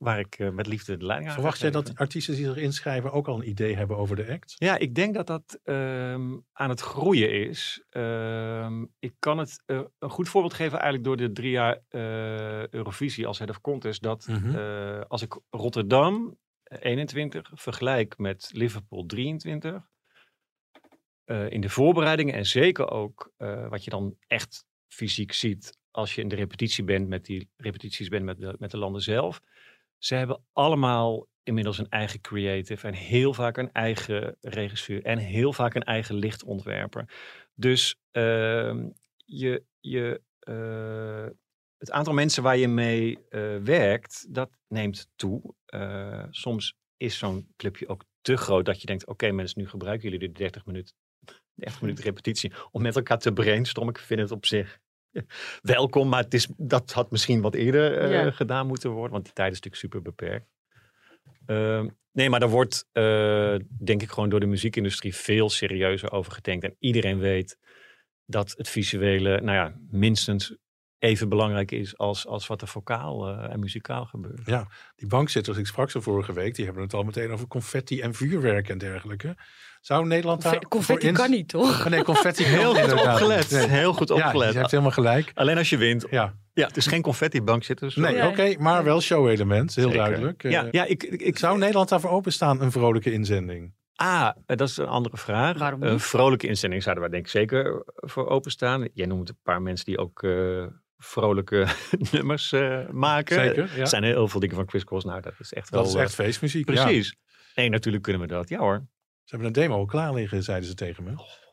[0.00, 3.12] waar ik eh, met liefde de leiding aan Verwacht jij dat artiesten die zich inschrijven
[3.12, 4.54] ook al een idee hebben over de act?
[4.58, 7.84] Ja, ik denk dat dat ehm, aan het groeien is.
[7.90, 12.68] Ehm, ik kan het eh, een goed voorbeeld geven eigenlijk door de drie jaar eh,
[12.68, 14.02] Eurovisie als head of contest.
[14.02, 15.02] Dat Mhm.
[15.08, 19.88] als ik Rotterdam eh, 21 vergelijk met Liverpool 23.
[21.24, 23.32] eh, in de voorbereidingen en zeker ook
[23.68, 28.08] wat je dan echt fysiek ziet als je in de repetitie bent met die repetities
[28.08, 29.40] bent met de, met de landen zelf.
[30.00, 35.52] Ze hebben allemaal inmiddels een eigen creative en heel vaak een eigen regisseur en heel
[35.52, 37.08] vaak een eigen lichtontwerper.
[37.54, 38.88] Dus ehm,
[39.24, 41.26] je, je, eh,
[41.78, 45.54] het aantal mensen waar je mee eh, werkt, dat neemt toe.
[45.66, 50.10] Eh, soms is zo'n clubje ook te groot dat je denkt, oké mensen, nu gebruiken
[50.10, 50.94] jullie de 30 minuten,
[51.54, 53.94] 30 minuten repetitie om met elkaar te brainstormen.
[53.94, 54.78] Ik vind het op zich
[55.62, 58.30] welkom, maar het is, dat had misschien wat eerder eh, Ja.
[58.30, 60.48] gedaan moeten worden, want die tijd is natuurlijk super beperkt.
[61.46, 66.32] Ehm, Nee, maar daar wordt, eh, denk ik, gewoon door de muziekindustrie veel serieuzer over
[66.32, 66.64] gedenkt.
[66.64, 67.58] En iedereen weet
[68.24, 70.56] dat het visuele, nou ja, minstens
[71.00, 74.40] even belangrijk is als, als wat er vocaal eh, en muzikaal gebeurt.
[74.44, 78.00] Ja, die bankzitters, ik sprak ze vorige week, die hebben het al meteen over confetti
[78.00, 79.36] en vuurwerk en dergelijke.
[79.80, 80.58] Zou Nederland daar...
[80.68, 81.80] Confetti in- kan niet, toch?
[81.80, 83.50] Oh, nee, confetti Heel goed opgelet.
[83.50, 83.66] Nee.
[83.68, 84.52] Heel goed Ja, opgelet.
[84.52, 85.30] je hebt helemaal gelijk.
[85.34, 86.06] Alleen als je wint.
[86.10, 87.96] Ja, Ja, het is geen confetti bankzitters.
[87.96, 88.26] nee, Nee.
[88.28, 90.04] oké, maar wel show-element, heel Zeker.
[90.04, 90.42] duidelijk.
[90.42, 93.72] Ja, Eh, ja ik, ik, ik Zou Nederland daarvoor openstaan, een vrolijke inzending?
[93.94, 95.58] Ah, eh, dat is een andere vraag.
[95.58, 98.88] Waarom Een vrolijke inzending zouden wij denk ik zeker voor openstaan.
[98.94, 100.64] Jij noemt een paar mensen die ook eh,
[101.04, 101.66] vrolijke
[102.12, 103.34] nummers eh, maken.
[103.34, 103.80] Zeker, ja.
[103.80, 105.04] Er zijn heel veel dingen van Chris Cross.
[105.04, 105.80] Nou, dat is echt wel...
[105.80, 106.70] Dat is eh, echt feestmuziek.
[106.70, 106.82] ja.
[106.84, 107.16] Precies.
[107.54, 108.48] Nee, natuurlijk kunnen we dat.
[108.48, 108.86] Ja hoor.
[109.24, 111.12] Ze hebben een demo al klaar liggen, zeiden ze tegen me.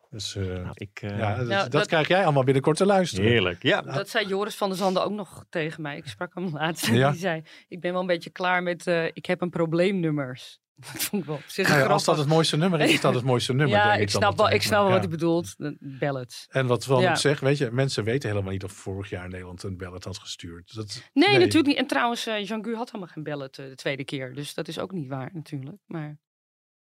[0.10, 2.86] Dus eh, Nou, ik, eh, ja, dat, Nou, dat dat- krijg jij allemaal binnenkort te
[2.86, 3.30] luisteren.
[3.30, 3.64] Heerlijk.
[3.64, 3.82] Ja.
[3.82, 5.98] Dat zei Joris van der Zanden ook nog tegen mij.
[5.98, 6.88] Ik sprak hem laatst.
[6.88, 7.12] Ja.
[7.12, 10.60] Die zei, ik ben wel een beetje klaar met, eh, ik heb een probleemnummers.
[10.94, 13.02] Dat vond ik wel op zich Nou ja, als dat het mooiste nummer is, is
[13.02, 13.78] dat het mooiste nummer.
[13.78, 14.92] ja, denk ik snap wel, ik snap wel Ja.
[14.92, 15.58] wat hij bedoelt.
[15.58, 16.46] De ballads.
[16.50, 17.12] En wat wel Ja.
[17.12, 20.18] ik zeg, weet je, mensen weten helemaal niet of vorig jaar Nederland een ballad had
[20.18, 20.76] gestuurd.
[20.76, 21.78] Dat, Nee, natuurlijk niet.
[21.78, 24.34] En trouwens, eh Jean-Gu had helemaal geen ballad eh, de tweede keer.
[24.36, 25.78] Dus dat is ook niet waar natuurlijk.
[25.86, 26.18] Maar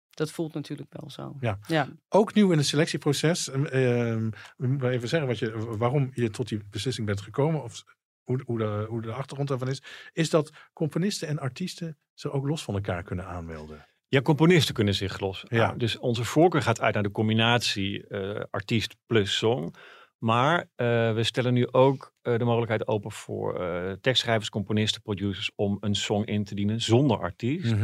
[0.10, 1.36] dat voelt natuurlijk wel zo.
[1.40, 1.60] Ja.
[1.68, 1.88] ja.
[2.10, 3.46] Ook nieuw in het selectieproces.
[3.46, 7.64] we moeten even zeggen wat je, waarom je tot die beslissing bent gekomen.
[7.64, 7.84] Of
[8.28, 9.84] hoe, hoe, de, hoe de achtergrond daarvan is.
[10.14, 13.86] Is dat componisten en artiesten zich ook los van elkaar kunnen aanmelden.
[14.08, 15.44] Ja, componisten kunnen zich los.
[15.48, 15.74] Ja.
[15.74, 19.74] Dus onze voorkeur gaat uit naar de combinatie eh, artiest plus song.
[20.18, 23.58] Maar eh, we stellen nu ook eh, de mogelijkheid open voor
[24.02, 27.76] tekstschrijvers, componisten, producers om een song in te dienen zonder artiest.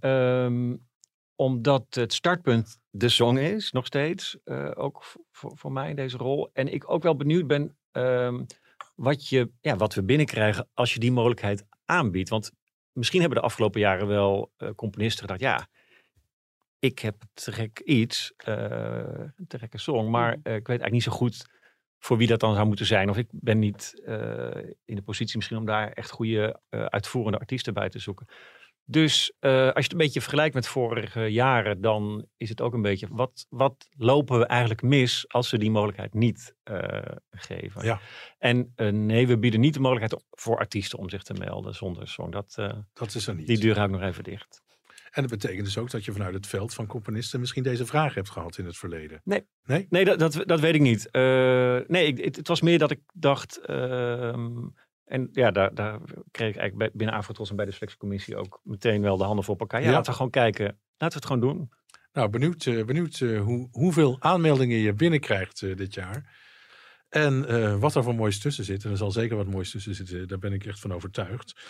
[0.00, 0.76] Ehm,
[1.34, 4.36] omdat het startpunt de song is, nog steeds.
[4.74, 6.50] ook voor mij in deze rol.
[6.52, 8.42] En ik ook wel benieuwd ben ehm,
[8.98, 12.28] wat, je, ja, wat we binnenkrijgen als je die mogelijkheid aanbiedt.
[12.28, 12.50] Want
[12.92, 15.68] misschien hebben de afgelopen jaren wel eh, componisten gedacht, ja,
[16.78, 18.54] ik heb te gek iets, eh,
[19.36, 20.38] een te gekke song, maar Mhm.
[20.42, 21.46] eh, ik weet eigenlijk niet zo goed
[21.98, 23.10] voor wie dat dan zou moeten zijn.
[23.10, 23.92] Of ik ben niet
[24.84, 28.26] in de positie misschien om daar echt goede uitvoerende artiesten bij te zoeken.
[28.90, 32.74] Dus eh, als je het een beetje vergelijkt met vorige jaren, dan is het ook
[32.74, 37.84] een beetje, wat, wat lopen we eigenlijk mis als we die mogelijkheid niet eh, geven?
[37.84, 38.00] Ja.
[38.38, 42.08] En eh, nee, we bieden niet de mogelijkheid voor artiesten om zich te melden zonder
[42.08, 42.30] song.
[42.30, 42.54] Dat,
[42.92, 43.46] Dat is er niet.
[43.46, 44.62] die deur hou ik nog even dicht.
[45.10, 48.14] En dat betekent dus ook dat je vanuit het veld van componisten misschien deze vraag
[48.14, 49.20] hebt gehad in het verleden.
[49.24, 49.46] Nee.
[49.64, 49.86] Nee?
[49.90, 51.08] Nee, dat, dat, dat weet ik niet.
[51.12, 53.60] Nee, ik, het, het was meer dat ik dacht.
[55.08, 55.98] En ja, daar, daar
[56.30, 59.56] kreeg ik eigenlijk binnen Afrotros en bij de selectiecommissie ook meteen wel de handen voor
[59.56, 59.80] elkaar.
[59.80, 59.92] Ja, Ja.
[59.92, 60.64] laten we gewoon kijken.
[60.96, 61.70] Laten we het gewoon doen.
[62.12, 66.46] Nou, benieuwd, eh, benieuwd eh, hoe, hoeveel aanmeldingen je binnenkrijgt eh, dit jaar.
[67.08, 68.84] En wat er voor moois tussen zit.
[68.84, 70.28] En er zal zeker wat moois tussen zitten.
[70.28, 71.60] Daar ben ik echt van overtuigd.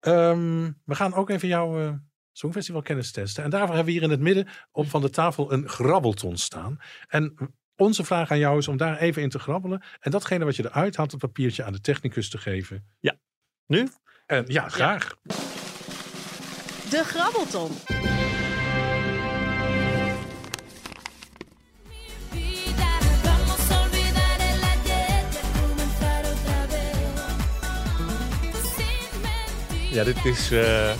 [0.00, 1.92] Ehm, we gaan ook even jouw eh
[2.32, 3.44] Songfestival kennis testen.
[3.44, 6.76] En daarvoor hebben we hier in het midden op van de tafel een grabbelton staan.
[7.08, 7.34] En
[7.76, 9.82] onze vraag aan jou is om daar even in te grabbelen.
[10.00, 12.86] En datgene wat je eruit haalt, het papiertje aan de technicus te geven.
[13.00, 13.16] Ja.
[13.66, 13.88] Nu?
[14.26, 15.16] En ja, graag.
[16.90, 17.70] De Grabbelton.
[29.94, 30.90] Ja, dit is eh,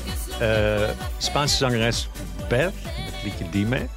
[0.41, 2.09] eh, Spaanse zangeres
[2.49, 2.75] Beth.
[2.85, 3.89] Het liedje Dime.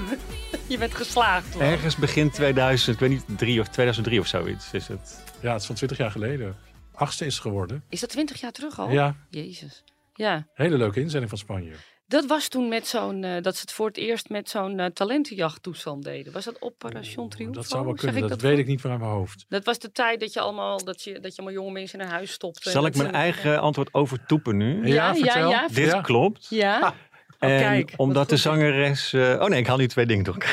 [0.68, 1.54] Je bent geslaagd.
[1.54, 1.62] hoor.
[1.62, 5.22] Ergens begin 2000, ik weet niet, drie of 2003 of zoiets is het.
[5.40, 6.56] Ja, het is van 20 jaar geleden.
[6.94, 7.84] Achtste is het geworden.
[7.88, 8.90] Is dat twintig jaar terug al?
[8.90, 9.84] Ja, Jezus.
[10.14, 11.72] Ja, hele leuke inzending van Spanje.
[12.06, 14.86] dat was toen met zo'n, eh, dat ze het voor het eerst met zo'n eh,
[14.86, 16.32] talentenjachttoestand deden.
[16.32, 17.54] Was dat Operation Triunfo?
[17.54, 19.44] Dat zou wel Zeg kunnen, dat, weet ik niet van mijn hoofd.
[19.48, 22.04] Dat was de tijd dat je allemaal, dat je, dat je allemaal jonge mensen in
[22.04, 22.70] een huis stopte.
[22.70, 24.86] Zal ik mijn eigen antwoord overtoepen nu?
[24.86, 25.50] Ja, ja, vertel.
[25.50, 25.68] ja.
[25.68, 26.00] Dit Ja.
[26.00, 26.46] klopt.
[26.50, 26.94] Ja,
[27.42, 29.12] En kijk, wat omdat de zangeres...
[29.12, 30.44] eh, oh nee, ik haal nu twee dingen door.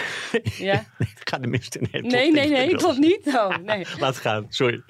[0.57, 0.73] ja.
[0.99, 1.87] ik ga de mist in.
[1.91, 3.27] Nee, Nee, nee, nee, klopt niet.
[3.27, 3.85] Oh, nee.
[3.99, 4.83] Laat het gaan, sorry.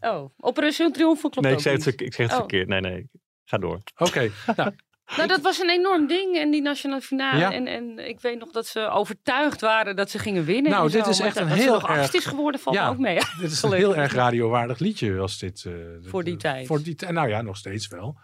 [0.00, 2.36] Oh, Operation Triunfo klopt nee, ik ook zeg het, ik zeg het Oh.
[2.38, 2.68] verkeerd.
[2.68, 3.08] Nee, nee,
[3.44, 3.80] ga door.
[3.96, 4.70] Oké, nou,
[5.16, 6.36] Nou, dat was een enorm ding.
[6.36, 7.38] En die nationale finale.
[7.38, 7.52] Ja.
[7.52, 10.70] En, en ik weet nog dat ze overtuigd waren dat ze gingen winnen.
[10.72, 11.10] Nou, dit zo.
[11.10, 12.84] is Maar echt dat- een dat ze heel erg- is geworden, valt Ja.
[12.84, 13.18] me ook mee.
[13.40, 15.64] dit is een heel erg radiowaardig liedje als dit.
[15.66, 16.66] eh, Voor die eh, tijd.
[16.66, 17.12] Voor die tijd.
[17.12, 18.18] Nou ja, nog steeds wel.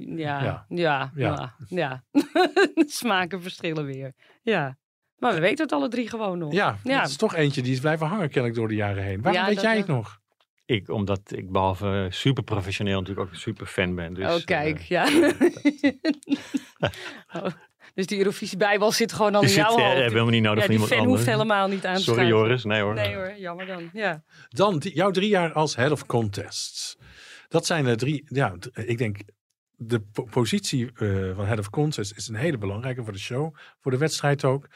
[0.00, 0.64] Ja, Ja.
[0.68, 1.54] ja, Ja.
[1.68, 2.02] ja.
[2.12, 2.22] ja.
[2.74, 4.12] Smaken verschillen weer.
[4.42, 4.76] Ja.
[5.16, 6.52] Maar we weten het alle drie gewoon nog.
[6.52, 7.00] Ja, Ja.
[7.00, 9.22] het is toch eentje die is blijven hangen kennelijk door de jaren heen.
[9.22, 10.18] Waarom Ja, weet dat jij het nog?
[10.64, 14.14] Ik, omdat ik behalve super professioneel natuurlijk ook een super fan ben.
[14.14, 14.78] Dus, oh, kijk.
[14.78, 15.04] eh, ja.
[17.34, 17.46] Oh,
[17.94, 19.86] dus die Eurovisie Bijbel zit gewoon al in zit, jouw eh, hoofd.
[19.86, 21.16] hebben we helemaal niet nodig ja, van iemand fan anders.
[21.18, 22.26] hoeft helemaal niet aan te Sorry.
[22.26, 22.94] Joris, nee hoor.
[22.94, 23.90] Nee hoor, jammer dan.
[23.92, 24.22] Ja.
[24.48, 26.96] Dan die- jouw drie jaar als head of contests.
[27.48, 29.18] Dat zijn de drie, ja, ik denk
[29.76, 33.54] de po- positie eh, van Head of Contest is een hele belangrijke voor de show,
[33.80, 34.68] voor de wedstrijd ook.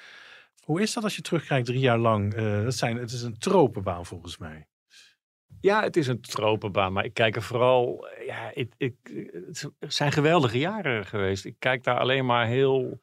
[0.60, 2.34] Hoe is dat als je terugkijkt drie jaar lang?
[2.34, 4.66] Eh, dat zijn, het is een tropenbaan volgens mij.
[5.60, 8.08] Ja, het is een tropenbaan, maar ik kijk er vooral.
[8.26, 8.94] Ja, ik, ik,
[9.78, 11.44] het zijn geweldige jaren geweest.
[11.44, 13.00] Ik kijk daar alleen maar heel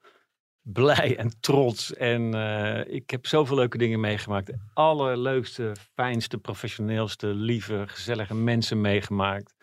[0.61, 1.93] blij en trots.
[1.93, 4.51] En eh, ik heb zoveel leuke dingen meegemaakt.
[4.73, 9.55] Allerleukste, fijnste, professioneelste, lieve, gezellige mensen meegemaakt.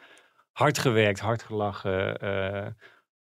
[0.54, 2.16] Hard gewerkt, hard gelachen.
[2.18, 2.66] eh,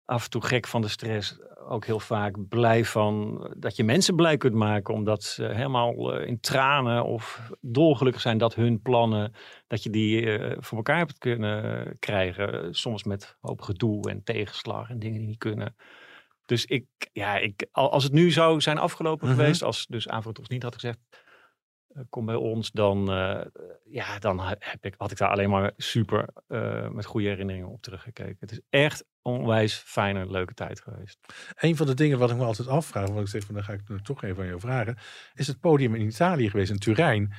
[0.05, 1.39] af en toe gek van de stress.
[1.67, 4.93] Ook heel vaak blij van dat je mensen blij kunt maken.
[4.93, 9.33] Omdat ze helemaal eh, in tranen of dolgelukkig zijn dat hun plannen
[9.67, 12.73] dat je die eh, voor elkaar hebt kunnen krijgen.
[12.73, 15.75] Soms met hoop gedoe en tegenslag en dingen die niet kunnen.
[16.45, 19.37] Dus ik, ja, ik, al- als het nu zou zijn afgelopen Mhm.
[19.37, 20.97] geweest, als dus Avrotros niet had gezegd,
[21.95, 23.45] eh, kom bij ons, dan, eh,
[23.85, 27.81] ja, dan heb ik, had ik daar alleen maar super eh, met goede herinneringen op
[27.81, 28.37] teruggekeken.
[28.39, 31.19] Het is echt onwijs fijne, leuke tijd geweest.
[31.55, 33.73] Een van de dingen wat ik me altijd afvraag, wat ik zeg van dan ga
[33.73, 34.97] ik het toch even aan jou vragen,
[35.33, 37.33] is het podium in Italië geweest, in Turijn.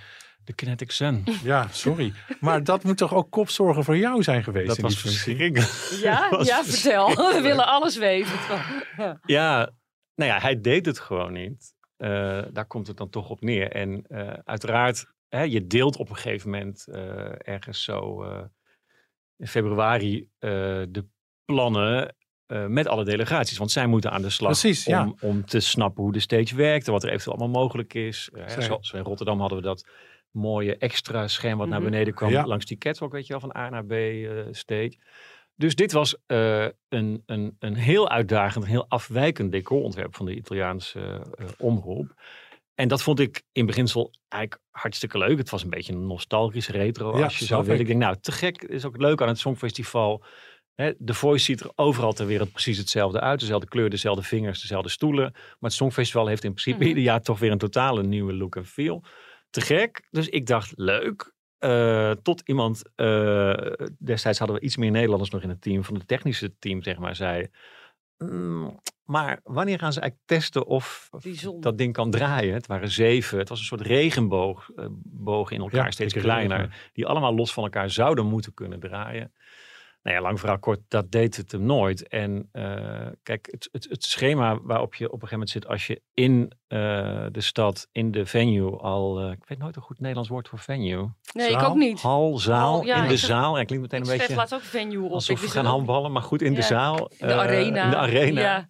[0.45, 1.25] De Kinetic Sun.
[1.43, 2.13] Ja, sorry.
[2.41, 4.67] maar dat moet toch ook kopzorgen voor jou zijn geweest?
[4.67, 6.01] Dat in was verschrikkelijk.
[6.03, 7.09] Ja, Dat was ja vertel.
[7.09, 8.39] We willen alles weten.
[8.97, 9.21] Ja.
[9.23, 9.71] Ja,
[10.15, 11.75] nou ja, hij deed het gewoon niet.
[12.03, 13.71] Eh, daar komt het dan toch op neer.
[13.71, 18.23] En eh, uiteraard, hè, je deelt op een gegeven moment eh, ergens zo
[19.37, 21.07] in februari de
[21.45, 22.15] plannen
[22.69, 23.59] met alle delegaties.
[23.59, 25.03] Want zij moeten aan de slag Precies, ja.
[25.05, 28.31] om, om te snappen hoe de stage werkt en wat er eventueel allemaal mogelijk is.
[28.33, 29.89] Hè, zoals in Rotterdam hadden we dat
[30.31, 31.91] mooie extra scherm wat naar Mhm.
[31.91, 32.47] beneden kwam Ja.
[32.47, 34.99] langs die catwalk, weet je wel, van A naar B eh, stage.
[35.63, 40.35] Dus dit was eh, een, een, een heel uitdagend, een heel afwijkend decorontwerp van de
[40.35, 41.01] Italiaanse
[41.39, 42.15] eh, omroep.
[42.75, 45.39] En dat vond ik in beginsel eigenlijk hartstikke leuk.
[45.39, 47.81] Het was een beetje een nostalgisch retro Ja, als je zou willen.
[47.81, 47.87] ik.
[47.87, 50.25] Denk, nou, te gek is ook leuk aan het Songfestival.
[50.75, 53.41] Hè, de Voice ziet er overal ter wereld precies hetzelfde uit.
[53.41, 55.31] Dezelfde kleur, dezelfde vingers, dezelfde stoelen.
[55.33, 56.89] Maar het Songfestival heeft in principe Mhm.
[56.89, 59.05] ieder jaar toch weer een totale nieuwe look en feel.
[59.51, 60.07] Te gek.
[60.11, 61.32] Dus ik dacht, leuk.
[61.63, 63.53] Eh, tot iemand, eh,
[63.99, 66.99] destijds hadden we iets meer Nederlanders nog in het team, van het technische team, zeg
[66.99, 67.47] maar, zei.
[68.19, 71.11] "Mm, maar wanneer gaan ze eigenlijk testen of
[71.61, 72.55] dat ding kan draaien?
[72.55, 73.39] Het waren zeven.
[73.39, 74.71] Het was een soort regenboog,
[75.05, 76.91] bogen in elkaar, Ja, steeds kleiner.
[76.93, 79.33] Die allemaal los van elkaar zouden moeten kunnen draaien.
[80.03, 82.09] Nou ja, lang verhaal kort, dat deed het hem nooit.
[82.09, 85.87] En eh, kijk, het, het, het schema waarop je op een gegeven moment zit als
[85.87, 89.99] je in eh, de stad, in de venue al, eh, ik weet nooit een goed
[89.99, 91.11] Nederlands woord voor venue.
[91.33, 92.01] Nee, ik ook niet.
[92.01, 93.59] Hal, zaal, Hal, ja, in de zaal.
[93.59, 95.13] Ja, klinkt meteen een beetje laatst ook venue op.
[95.13, 97.11] alsof we gaan handballen, maar goed in de zaal.
[97.19, 97.85] de arena.
[97.85, 98.67] In de arena Ja.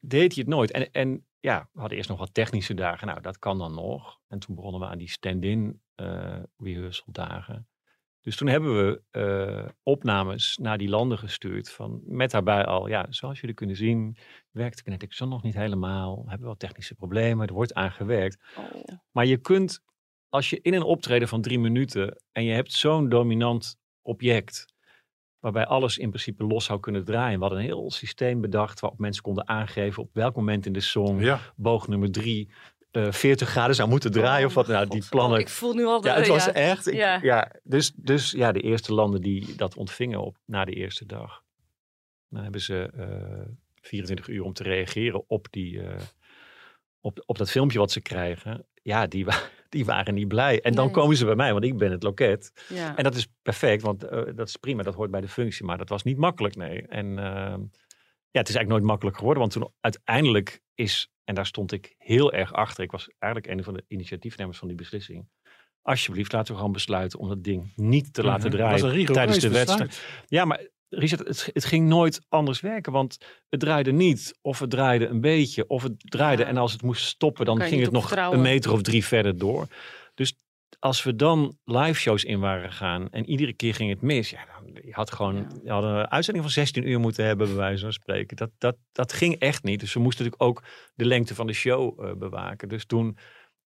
[0.00, 0.70] deed hij het nooit.
[0.70, 3.06] En, en ja, we hadden eerst nog wat technische dagen.
[3.06, 4.18] Nou, dat kan dan nog.
[4.28, 7.68] En toen begonnen we aan die stand-in eh rehearsal dagen.
[8.24, 11.70] Dus toen hebben we eh, opnames naar die landen gestuurd.
[11.70, 14.16] Van, met daarbij al, ja, zoals jullie kunnen zien,
[14.50, 16.16] werkt Kinetic Sun nog niet helemaal.
[16.16, 18.42] Hebben we wel technische problemen, er wordt aan gewerkt.
[18.56, 18.64] Oh.
[19.10, 19.80] Maar je kunt,
[20.28, 24.74] als je in een optreden van drie minuten en je hebt zo'n dominant object,
[25.38, 27.34] waarbij alles in principe los zou kunnen draaien.
[27.38, 30.80] We hadden een heel systeem bedacht waarop mensen konden aangeven op welk moment in de
[30.80, 32.50] song Ja, boog nummer drie
[32.94, 34.66] eh 40 graden zou moeten draaien of wat.
[34.66, 35.38] Nou, die plannen.
[35.38, 36.08] Ik voel nu al de...
[36.08, 36.52] Ja, het was ja.
[36.52, 36.86] echt.
[36.86, 37.18] ik- Ja.
[37.22, 37.50] ja.
[37.62, 41.42] dus, dus ja, de eerste landen die dat ontvingen op, na de eerste dag.
[42.28, 46.00] Dan hebben ze eh 24 uur om te reageren op, die, eh,
[47.00, 48.66] op, op dat filmpje wat ze krijgen.
[48.82, 49.26] Ja, die,
[49.68, 50.60] die waren niet blij.
[50.60, 50.94] En dan Nee.
[50.94, 52.52] komen ze bij mij, want ik ben het loket.
[52.68, 52.96] Ja.
[52.96, 54.82] En dat is perfect, want eh, dat is prima.
[54.82, 55.64] Dat hoort bij de functie.
[55.64, 56.86] Maar dat was niet makkelijk, nee.
[56.86, 57.60] En ehm,
[58.30, 59.40] ja, het is eigenlijk nooit makkelijk geworden.
[59.40, 62.84] Want toen uiteindelijk is, en daar stond ik heel erg achter.
[62.84, 65.28] Ik was eigenlijk een van de initiatiefnemers van die beslissing.
[65.82, 70.02] Alsjeblieft, laten we gewoon besluiten om dat ding niet te laten draaien tijdens de wedstrijd.
[70.26, 72.92] Ja, maar Richard, het, het ging nooit anders werken.
[72.92, 76.42] Want het draaide niet, of het draaide een beetje, of het draaide.
[76.42, 76.48] Ja.
[76.48, 78.38] En als het moest stoppen, dan ging het nog vertrouwen.
[78.38, 79.66] een meter of drie verder door.
[80.14, 80.36] Dus
[80.78, 84.30] als we dan live shows in waren gegaan en iedere keer ging het mis.
[84.30, 85.46] Ja, dan, je had gewoon Ja.
[85.64, 88.36] je had een uitzending van 16 uur moeten hebben, bij wijze van spreken.
[88.36, 89.80] Dat, dat, dat ging echt niet.
[89.80, 92.68] Dus we moesten natuurlijk ook de lengte van de show eh, bewaken.
[92.68, 93.16] Dus toen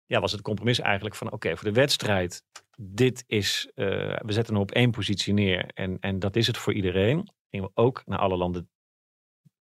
[0.06, 2.42] ja, was het compromis eigenlijk van oké, voor de wedstrijd,
[2.80, 6.56] dit is, eh, we zetten hem op één positie neer en, en dat is het
[6.58, 7.30] voor iedereen.
[7.50, 8.70] Gingen we ook naar alle landen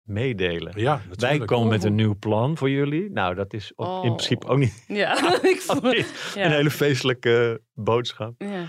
[0.01, 0.73] meedelen.
[0.80, 1.45] Ja, Wij natuurlijk.
[1.45, 3.11] komen met een nieuw plan voor jullie.
[3.11, 4.15] Nou, dat is ook in Oh.
[4.15, 5.13] principe ook niet Ja,
[5.43, 5.61] ik
[6.36, 6.45] ja.
[6.45, 8.34] een hele feestelijke boodschap.
[8.41, 8.65] Ja.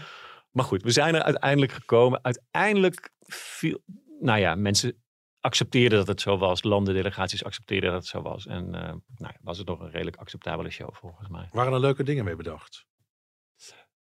[0.52, 2.24] Maar goed, we zijn er uiteindelijk gekomen.
[2.24, 3.82] Uiteindelijk viel,
[4.20, 5.02] nou ja, mensen
[5.40, 6.62] accepteerden dat het zo was.
[6.62, 8.46] Landen, delegaties accepteerden dat het zo was.
[8.46, 11.48] En eh, nou, ja, was het nog een redelijk acceptabele show volgens mij.
[11.52, 12.86] Waren er leuke dingen mee bedacht?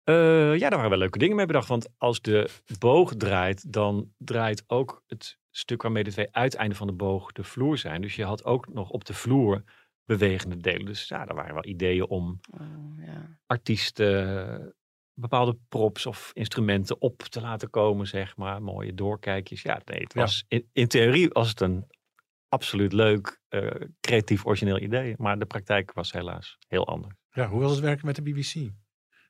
[0.03, 1.67] Eh, ja, daar waren wel leuke dingen mee bedacht.
[1.67, 6.87] Want als de boog draait, dan draait ook het stuk waarmee de twee uiteinden van
[6.87, 8.01] de boog de vloer zijn.
[8.01, 9.63] Dus je had ook nog op de vloer
[10.05, 10.85] bewegende delen.
[10.85, 13.37] Dus ja, er waren wel ideeën om Oh, ja.
[13.45, 14.75] artiesten
[15.19, 18.61] bepaalde props of instrumenten op te laten komen, zeg maar.
[18.61, 19.61] Mooie doorkijkjes.
[19.61, 20.21] Ja, nee, het Ja.
[20.21, 21.85] was in, in theorie was het een
[22.49, 23.67] absoluut leuk, eh,
[24.01, 25.13] creatief, origineel idee.
[25.17, 27.15] Maar de praktijk was helaas heel anders.
[27.31, 28.69] Ja, hoe was het werken met de BBC?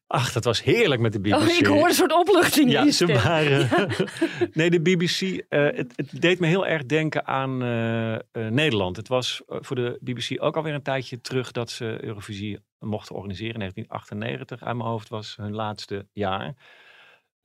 [0.09, 1.33] Ach, dat was heerlijk met de BBC.
[1.35, 3.69] Oh, ik hoor een soort opluchting in Ja, je ze waren.
[4.53, 5.21] nee, de BBC.
[5.49, 8.95] eh, het, het deed me heel erg denken aan eh, eh, Nederland.
[8.95, 13.53] Het was voor de BBC ook alweer een tijdje terug dat ze Eurovisie mochten organiseren.
[13.53, 16.55] In 1998 uit mijn hoofd was hun laatste jaar.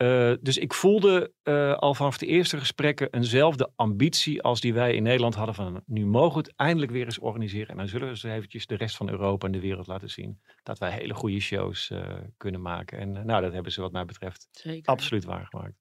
[0.02, 4.94] Eh, dus ik voelde eh, al vanaf de eerste gesprekken eenzelfde ambitie als die wij
[4.94, 7.68] in Nederland hadden van nu mogen we het eindelijk weer eens organiseren.
[7.68, 10.40] En dan zullen we eens eventjes de rest van Europa en de wereld laten zien
[10.62, 12.98] dat wij hele goede shows eh, kunnen maken.
[12.98, 14.92] En nou, dat hebben ze wat mij betreft Zeker.
[14.92, 15.74] absoluut waargemaakt.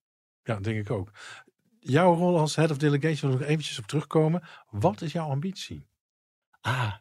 [0.43, 1.11] Ja, denk ik ook.
[1.79, 4.43] Jouw rol als head of delegation, wil ik nog eventjes op terugkomen.
[4.69, 5.87] Wat is jouw ambitie?
[6.61, 6.93] Ah.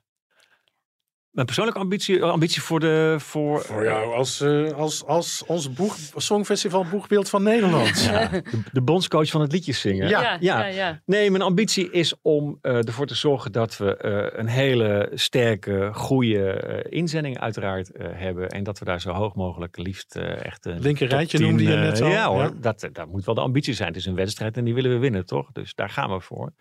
[1.31, 3.17] Mijn persoonlijke ambitie, ambitie voor de...
[3.19, 8.03] Voor, Voor jou als, eh, als, als ons boeg, Songfestival Boegbeeld van Nederland.
[8.05, 10.09] Ja, de, de bondscoach van het liedjes zingen.
[10.09, 10.21] Ja.
[10.21, 10.59] Ja, ja.
[10.59, 11.01] ja, ja.
[11.07, 15.91] Nee, mijn ambitie is om eh, ervoor te zorgen dat we eh, een hele sterke,
[15.93, 18.49] goede eh, inzending uiteraard eh, hebben.
[18.49, 21.63] En dat we daar zo hoog mogelijk liefst eh, echt een Linker rijtje 10, noemde
[21.63, 22.53] je eh, net al, Ja hoor, ja.
[22.61, 23.89] Dat, dat moet wel de ambitie zijn.
[23.89, 25.53] Het is een wedstrijd en die willen we winnen, toch?
[25.53, 26.53] Dus daar gaan we voor.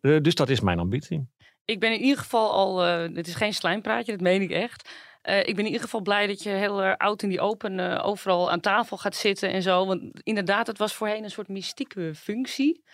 [0.00, 1.28] Eh, dus dat is mijn ambitie.
[1.64, 4.90] Ik ben in ieder geval al, eh dit is geen slijmpraatje, dat meen ik echt.
[5.22, 8.02] Eh, ik ben in ieder geval blij dat je heel eh, oud in die open
[8.02, 9.86] overal aan tafel gaat zitten en zo.
[9.86, 12.84] Want inderdaad, het was voorheen een soort mystieke functie.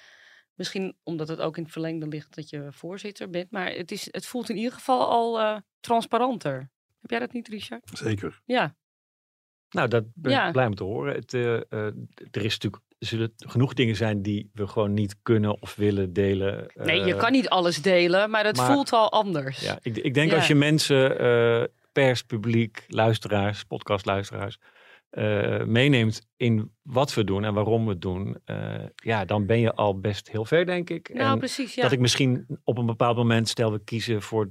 [0.55, 3.51] Misschien omdat het ook in het verlengde ligt dat je voorzitter bent.
[3.51, 6.71] Maar het, is, het voelt in ieder geval al eh, transparanter.
[7.01, 7.91] Heb jij dat niet, Richard?
[7.93, 8.41] Zeker.
[8.45, 8.77] Ja.
[9.71, 10.51] Nou, dat ben ik Ja.
[10.51, 11.14] blij om te horen.
[11.14, 11.62] Het, eh, eh,
[12.31, 16.66] er is natuurlijk, zullen genoeg dingen zijn die we gewoon niet kunnen of willen delen.
[16.74, 19.61] Nee, je Eh, kan niet alles delen, maar het maar- voelt al anders.
[19.61, 20.36] Ja, ik, ik denk Ja.
[20.36, 24.59] als je mensen, eh, pers, publiek, luisteraars, podcastluisteraars,
[25.11, 28.36] eh, meeneemt in wat we doen en waarom we het doen,
[28.94, 31.14] ja, dan ben je al best heel ver, denk ik.
[31.14, 31.74] nou, en precies.
[31.74, 31.82] Ja.
[31.82, 34.48] dat ik misschien op een bepaald moment, stel we kiezen voor,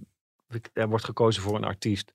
[0.73, 2.13] er wordt gekozen voor een artiest,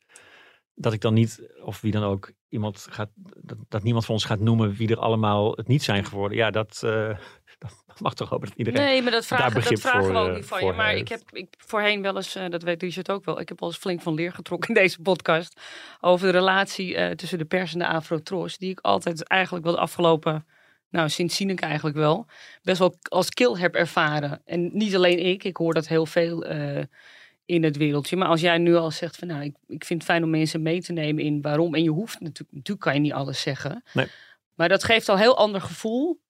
[0.74, 4.25] dat ik dan niet, of wie dan ook, iemand gaat, dat, dat niemand van ons
[4.25, 6.39] gaat noemen wie er allemaal het niet zijn geworden.
[6.39, 7.09] Ja, dat, eh,
[7.59, 8.81] dat mag toch hopen dat iedereen...
[8.81, 10.73] Nee, maar dat vragen, dat vragen we ook eh, niet van je.
[10.73, 11.01] Maar heeft.
[11.01, 13.69] ik heb ik, voorheen wel eens, eh, dat weet Richard ook wel, ik heb wel
[13.69, 15.61] eens flink van leer getrokken in deze podcast.
[16.01, 18.59] Over de relatie tussen de pers en de Afro-Tros.
[18.59, 20.47] Die ik altijd eigenlijk wel de afgelopen,
[20.91, 22.27] nou sinds ik eigenlijk wel,
[22.63, 24.43] best wel als kill heb ervaren.
[24.45, 26.45] En niet alleen ik, ik hoor dat heel veel
[27.47, 28.17] in het wereldje.
[28.17, 30.63] Maar als jij nu al zegt van nou, ik, ik vind het fijn om mensen
[30.63, 31.75] mee te nemen in waarom.
[31.75, 33.83] En je hoeft natuurlijk, natuurlijk kan je niet alles zeggen.
[33.93, 34.07] Nee.
[34.55, 36.23] Maar dat geeft al een heel ander gevoel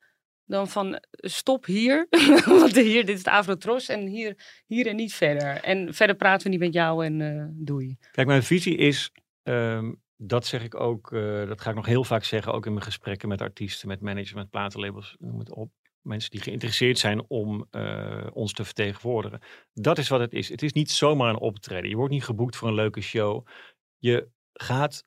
[0.47, 2.07] dan van stop hier,
[2.47, 5.61] want hier, dit is de Afrotros en hier, hier en niet verder.
[5.61, 7.97] En verder praten we niet met jou en eh, doei.
[8.11, 9.11] Kijk, mijn visie is,
[9.43, 12.73] ehm, dat zeg ik ook, eh, dat ga ik nog heel vaak zeggen, ook in
[12.73, 15.71] mijn gesprekken met artiesten, met managers, met platenlabels, noem het op.
[16.05, 19.41] Mensen die geïnteresseerd zijn om eh, ons te vertegenwoordigen.
[19.73, 20.49] Dat is wat het is.
[20.49, 21.91] Het is niet zomaar een optreden.
[21.91, 23.47] Je wordt niet geboekt voor een leuke show.
[23.99, 25.07] Je gaat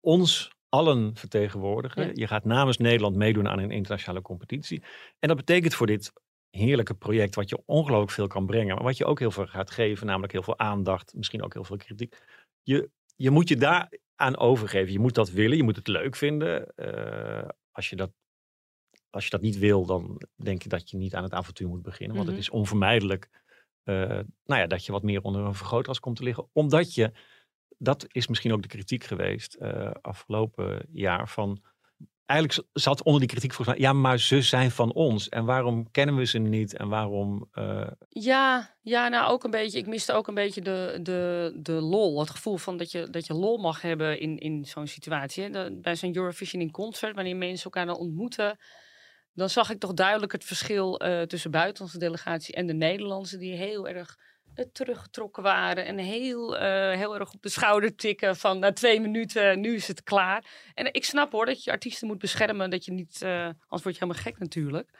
[0.00, 2.06] ons allen vertegenwoordigen.
[2.06, 2.10] Ja.
[2.14, 4.82] Je gaat namens Nederland meedoen aan een internationale competitie.
[5.18, 6.12] En dat betekent voor dit
[6.50, 9.70] heerlijke project, wat je ongelooflijk veel kan brengen, maar wat je ook heel veel gaat
[9.70, 12.16] geven, namelijk heel veel aandacht, misschien ook heel veel kritiek.
[12.62, 14.92] Je, je moet je daar aan overgeven.
[14.92, 16.74] Je moet dat willen, je moet het leuk vinden.
[16.74, 18.10] Eh, als, je dat,
[19.12, 21.82] als je dat niet wil, dan denk ik dat je niet aan het avontuur moet
[21.82, 22.36] beginnen, want Mhm.
[22.36, 23.30] het is onvermijdelijk
[23.84, 23.94] eh,
[24.44, 27.12] nou ja, dat je wat meer onder een vergrootglas komt te liggen, omdat je,
[27.78, 31.62] dat is misschien ook de kritiek geweest eh, afgelopen jaar van
[32.26, 35.28] eigenlijk zat onder die kritiek volgens mij, ja, maar ze zijn van ons.
[35.28, 36.76] En waarom kennen we ze niet?
[36.76, 37.48] En waarom...
[37.52, 39.78] eh, Ja, ja, nou ook een beetje.
[39.78, 42.20] Ik miste ook een beetje de, de, de lol.
[42.20, 45.42] Het gevoel van dat je, dat je lol mag hebben in, in zo'n situatie.
[45.42, 45.50] hè.
[45.50, 48.58] De- bij zo'n Eurovision in concert, wanneer mensen elkaar dan ontmoeten.
[49.34, 53.38] Dan zag ik toch duidelijk het verschil eh, tussen buitenlandse delegatie en de Nederlandse.
[53.38, 54.16] Die heel erg
[54.54, 55.86] eh, teruggetrokken waren.
[55.86, 59.88] En heel, eh, heel erg op de schouder tikken van na twee minuten, nu is
[59.88, 60.44] het klaar.
[60.74, 62.70] En ik snap hoor dat je artiesten moet beschermen.
[62.70, 64.90] Dat je niet, eh, anders word je helemaal gek natuurlijk.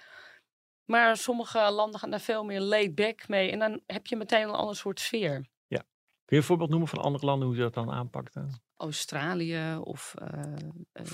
[0.85, 3.51] Maar sommige landen gaan daar veel meer laid back mee.
[3.51, 5.51] En dan heb je meteen een ander soort sfeer.
[6.25, 8.63] kun je een voorbeeld noemen van andere landen hoe ze dat dan aanpakten?
[8.77, 10.15] Australië of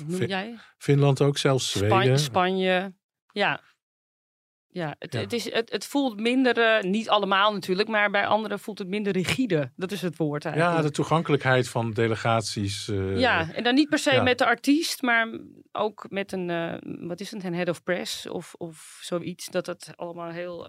[0.07, 0.59] noem jij?
[0.77, 1.89] Finland ook, zelfs Spanje.
[1.89, 2.19] Zweden.
[2.19, 2.95] Spanje.
[3.33, 3.61] Ja.
[4.71, 5.21] Ja, het, Ja.
[5.21, 8.89] Het, is, het, het voelt minder, eh, niet allemaal natuurlijk, maar bij anderen voelt het
[8.89, 9.73] minder rigide.
[9.77, 10.77] Dat is het woord eigenlijk.
[10.77, 12.89] Ja, de toegankelijkheid van delegaties.
[12.89, 14.23] eh, Ja, en dan niet per se ja.
[14.23, 15.29] met de artiest, maar
[15.73, 16.75] ook met een, eh,
[17.09, 20.69] wat is het, een head of press of, of zoiets, dat het allemaal heel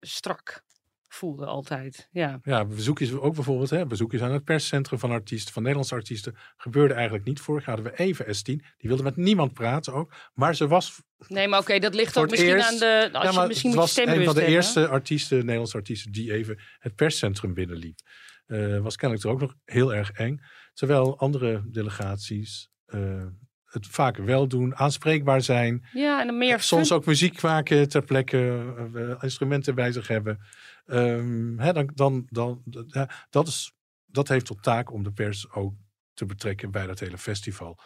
[0.00, 0.62] strak
[1.08, 2.08] voelde altijd.
[2.12, 2.40] Ja.
[2.42, 6.94] Ja, bezoekjes ook bijvoorbeeld, hè, bezoekjes aan het perscentrum van artiesten, van Nederlandse artiesten, gebeurde
[6.94, 7.40] eigenlijk niet.
[7.40, 8.42] Vorig jaar hadden we even S10,
[8.76, 12.30] die wilde met niemand praten ook, maar ze was Nee, maar oké, dat ligt ook
[12.30, 14.48] misschien eerst- aan de, als ja, je misschien moet je was een van de hebben.
[14.48, 17.98] eerste artiesten, Nederlandse artiesten, die even het perscentrum binnenliep.
[18.46, 20.40] Eh was kennelijk er ook nog heel erg eng.
[20.74, 23.24] Terwijl andere delegaties eh,
[23.64, 25.86] het vaak wel doen, aanspreekbaar zijn.
[25.92, 30.08] Ja, en dan meer Soms fun- ook muziek maken ter plekke, eh, instrumenten bij zich
[30.08, 30.38] hebben.
[30.86, 33.72] Ehm, hè, dan, dan, dan, ja, dat, is,
[34.06, 35.74] dat heeft tot taak om de pers ook
[36.14, 37.78] te betrekken bij dat hele festival.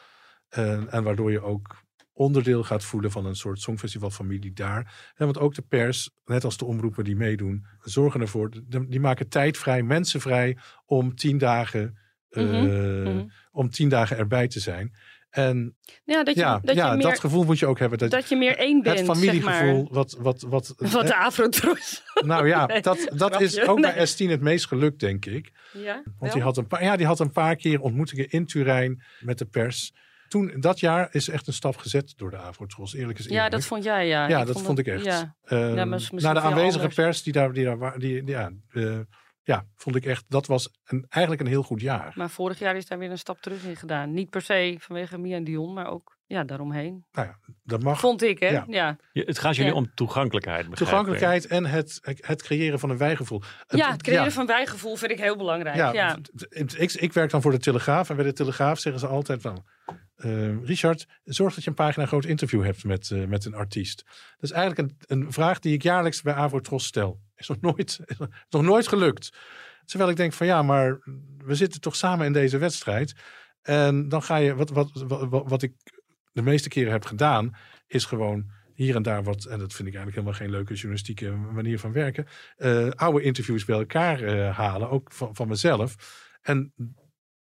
[0.49, 1.83] En, en waardoor je ook
[2.13, 5.13] onderdeel gaat voelen van een soort songfestivalfamilie daar.
[5.15, 8.51] Hè, want ook de pers, net als de omroepen die meedoen, zorgen ervoor,
[8.89, 11.99] die maken tijd vrij, mensen vrij om tien dagen,
[12.29, 13.29] eh, Mhm, mhm.
[13.51, 14.95] om tien dagen erbij te zijn.
[15.31, 17.99] En ja, dat je, ja, dat, ja je meer, dat gevoel moet je ook hebben.
[17.99, 19.93] Dat, dat je meer één bent, het zeg familiegevoel, maar.
[19.93, 22.03] wat, wat, wat, Wat de afrotros.
[22.15, 23.93] nou ja, Nee, dat, dat is ook Nee.
[23.95, 25.53] bij S10 het meest gelukt, denk ik.
[25.73, 26.33] Ja, Want wel?
[26.33, 29.45] die had, een paar, ja, die had een paar keer ontmoetingen in Turijn met de
[29.45, 29.93] pers.
[30.29, 33.51] Toen, dat jaar is echt een stap gezet door de Avrotros, eerlijk is ja, eerlijk.
[33.53, 34.29] dat vond jij, ja.
[34.29, 35.05] ja, Ik dat vond ik echt.
[35.05, 35.37] Ja.
[35.45, 36.95] Ehm, Ja, maar naar de aanwezige anders.
[36.95, 38.99] pers, die daar, die daar die- ja, eh,
[39.43, 42.13] ja, vond ik echt, dat was een, eigenlijk een heel goed jaar.
[42.17, 44.13] Maar vorig jaar is daar weer een stap terug in gedaan.
[44.13, 47.05] Niet per se vanwege Mia en Dion, maar ook ja, daaromheen.
[47.13, 48.01] Nou ja, dat mag.
[48.01, 48.61] Vond ik, hè?
[48.67, 48.97] Ja.
[49.13, 49.77] Het gaat jullie Ja.
[49.79, 50.77] om toegankelijkheid.
[50.77, 53.43] Toegankelijkheid en het, het creëren van een wijgevoel.
[53.69, 53.91] ja.
[53.91, 55.77] het creëren van wijgevoel vind ik heel belangrijk.
[55.77, 56.19] Ja,
[56.49, 58.11] Ik, ik werk dan voor de Telegraaf.
[58.11, 59.65] En bij de Telegraaf zeggen ze altijd van...
[60.17, 64.03] eh, Richard, zorg dat je een pagina groot interview hebt met, eh, met een artiest.
[64.07, 67.21] Dat is eigenlijk een, een vraag die ik jaarlijks bij Avrotros stel.
[67.37, 68.17] Is nog, nooit, is
[68.51, 69.31] nog nooit gelukt.
[69.85, 70.99] Terwijl ik denk van ja, maar
[71.45, 73.15] we zitten toch samen in deze wedstrijd.
[73.63, 75.73] En dan ga je, wat, wat, wat, wat, wat ik
[76.33, 77.57] de meeste keren heb gedaan,
[77.87, 81.31] is gewoon hier en daar wat, en dat vind ik eigenlijk helemaal geen leuke journalistieke
[81.31, 82.27] manier van werken,
[82.57, 85.95] eh, oude interviews bij elkaar eh, halen, ook van, van mezelf.
[86.43, 86.73] En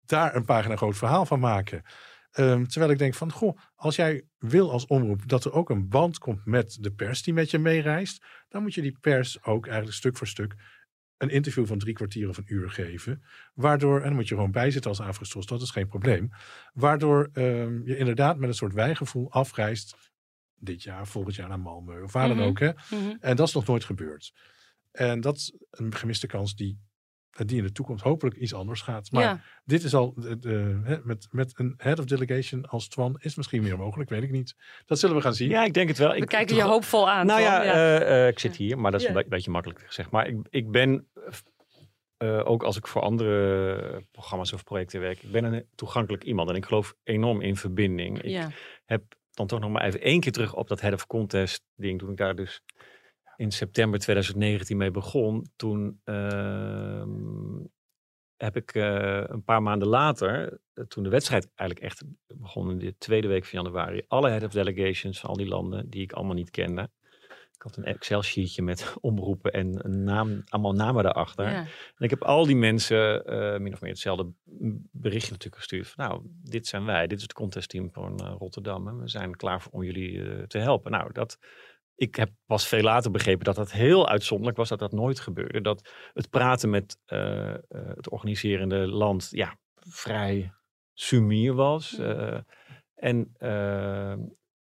[0.06, 1.84] daar een pagina groot verhaal van maken.
[2.32, 5.90] Ehm, terwijl ik denk van, goh, als jij wil als omroep dat er ook een
[5.90, 9.66] band komt met de pers die met je meereist, dan moet je die pers ook
[9.66, 10.56] eigenlijk stuk voor stuk
[11.18, 13.24] een interview van drie kwartier of een uur geven.
[13.54, 16.30] Waardoor, en dan moet je gewoon bijzitten als Afrostros, dat is geen probleem.
[16.74, 19.96] Waardoor ehm, je inderdaad met een soort wijgevoel afreist.
[20.60, 22.38] Dit jaar, volgend jaar naar Malmö of waar Mhm.
[22.38, 22.60] dan ook.
[22.60, 22.72] Hè?
[22.90, 23.16] Mhm.
[23.20, 24.34] En dat is nog nooit gebeurd.
[24.92, 26.80] En dat is een gemiste kans die,
[27.46, 29.12] die in de toekomst hopelijk iets anders gaat.
[29.12, 29.42] Maar ja.
[29.66, 33.78] dit is al, de, met, met een head of delegation als Twan is misschien meer
[33.78, 34.56] mogelijk, weet ik niet.
[34.86, 35.50] Dat zullen we gaan zien.
[35.50, 36.10] Ja, ik denk het wel.
[36.10, 37.26] We Ik, kijken je hoopvol aan.
[37.26, 40.10] Nou ja, eh, eh, ik zit hier, maar dat is een be- beetje makkelijk gezegd.
[40.12, 41.08] Maar ik, ik ben,
[42.18, 46.50] eh, ook als ik voor andere programma's of projecten werk, ik ben een toegankelijk iemand.
[46.50, 48.22] En ik geloof enorm in verbinding.
[48.22, 48.50] Ik ja.
[48.86, 52.00] heb dan toch nog maar even één keer terug op dat Head of Contest ding.
[52.00, 52.62] Toen ik daar dus
[53.38, 55.52] in september 2019 mee begon.
[55.56, 57.10] Toen ehm,
[58.38, 62.78] heb ik eh, een paar maanden later, eh, toen de wedstrijd eigenlijk echt begon in
[62.78, 66.12] de tweede week van januari, alle Head of Delegations van al die landen die ik
[66.12, 66.90] allemaal niet kende.
[67.54, 71.50] Ik had een Excel-sheetje met omroepen en een naam, allemaal namen daarachter.
[71.50, 71.60] ja.
[71.96, 74.32] En ik heb al die mensen eh, min of meer hetzelfde
[74.92, 75.88] berichtje natuurlijk gestuurd.
[75.88, 77.08] Van, nou, dit zijn wij.
[77.08, 78.88] Dit is het contestteam van Rotterdam.
[78.88, 80.92] En we zijn klaar voor, om jullie te helpen.
[80.92, 81.38] Nou, dat,
[81.98, 84.70] ik heb pas veel later begrepen dat dat heel uitzonderlijk was.
[84.70, 85.62] Dat dat nooit gebeurde.
[85.62, 90.52] Dat het praten met eh, eh, het organiserende land ja, vrij
[90.94, 91.98] sumier was.
[91.98, 92.38] eh,
[92.96, 93.32] en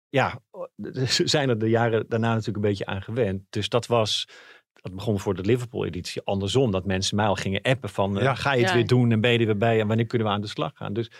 [0.08, 0.40] ja,
[1.06, 3.42] ze zijn er de jaren daarna natuurlijk een beetje aan gewend.
[3.50, 4.28] Dus dat was
[4.72, 6.70] dat begon voor de Liverpool-editie andersom.
[6.70, 8.34] Dat mensen mij al gingen appen van, Ja.
[8.34, 8.74] ga je het Ja.
[8.74, 10.72] weer doen en ben je er weer bij en wanneer kunnen we aan de slag
[10.74, 10.92] gaan?
[10.92, 11.10] Dus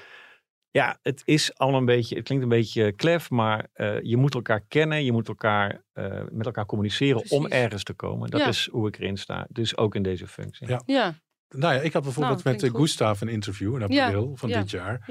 [0.76, 4.34] ja, het is allemaal een beetje, het klinkt een beetje klef, maar eh, je moet
[4.34, 8.30] elkaar kennen, je moet elkaar eh, met elkaar communiceren om ergens te komen.
[8.30, 8.46] Dat Ja.
[8.46, 9.46] is hoe ik erin sta.
[9.50, 10.68] Dus ook in deze functie.
[10.68, 10.82] Ja.
[10.86, 11.14] Ja.
[11.48, 12.80] Nou ja, ik had bijvoorbeeld Nou, met eh, klinkt goed.
[12.80, 14.60] Gustav een interview in Ja, april van ja.
[14.60, 15.04] dit jaar.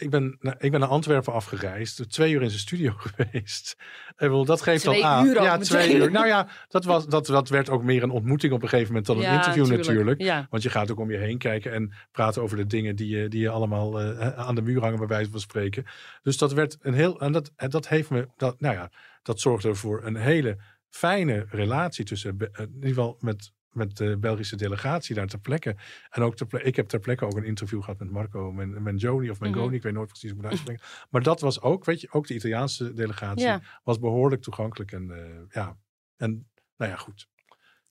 [0.00, 3.76] Ik ben, naar- ik ben naar Antwerpen afgereisd, twee uur in zijn studio geweest.
[4.08, 5.26] Ik bedoel, dat geeft Twee al aan.
[5.26, 6.02] uur ja, twee meteen.
[6.02, 6.10] uur.
[6.10, 9.06] Nou ja, dat, was, dat, dat werd ook meer een ontmoeting op een gegeven moment
[9.06, 9.86] dan een Ja, interview tuurlijk.
[9.88, 10.20] natuurlijk.
[10.20, 10.46] Ja.
[10.50, 13.28] Want je gaat ook om je heen kijken en praten over de dingen die je,
[13.28, 15.84] die je allemaal eh, aan de muur hangen, bij wijze van spreken.
[16.22, 17.20] Dus dat werd een heel.
[17.20, 18.28] En dat, dat heeft me.
[18.36, 18.90] Dat, nou ja,
[19.22, 22.36] dat zorgde voor een hele fijne relatie tussen.
[22.36, 25.76] Be- In ieder geval met, met de Belgische delegatie daar ter plekke.
[26.10, 28.82] En ook ter plekke, ik heb ter plekke ook een interview gehad met Marco Men,
[28.82, 29.66] Menjoni of Mengoni.
[29.66, 29.74] Mhm.
[29.74, 30.82] Ik weet nooit precies hoe ik het.
[31.10, 33.60] Maar dat was ook, weet je, ook de Italiaanse delegatie Ja.
[33.82, 34.92] was behoorlijk toegankelijk.
[34.92, 35.76] En eh, ja,
[36.16, 37.28] en nou ja, goed.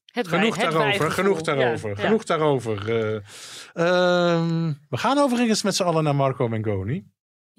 [0.05, 2.01] Het Genoeg daarover, genoeg daarover, Ja, ja.
[2.03, 2.89] genoeg daarover.
[2.89, 3.15] Eh,
[3.73, 7.05] ehm, we gaan overigens met z'n allen naar Marco Mengoni.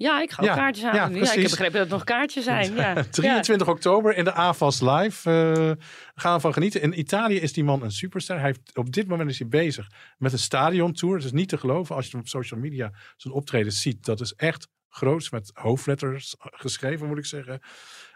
[0.01, 0.95] Ja, ik ga ook Ja, kaartjes aan.
[0.95, 2.73] ja, Ja, ik heb begrepen dat het nog kaartjes zijn.
[2.75, 3.03] Ja.
[3.03, 5.29] 23 oktober in de AFAS Live.
[5.29, 5.85] eh
[6.15, 6.81] gaan we van genieten.
[6.81, 8.35] In Italië is die man een superster.
[8.35, 9.87] Hij heeft, op dit moment is hij bezig
[10.17, 11.15] met een stadiontour.
[11.15, 14.05] Het is niet te geloven als je hem op social media zijn optreden ziet.
[14.05, 17.59] Dat is echt groots met hoofdletters geschreven, moet ik zeggen.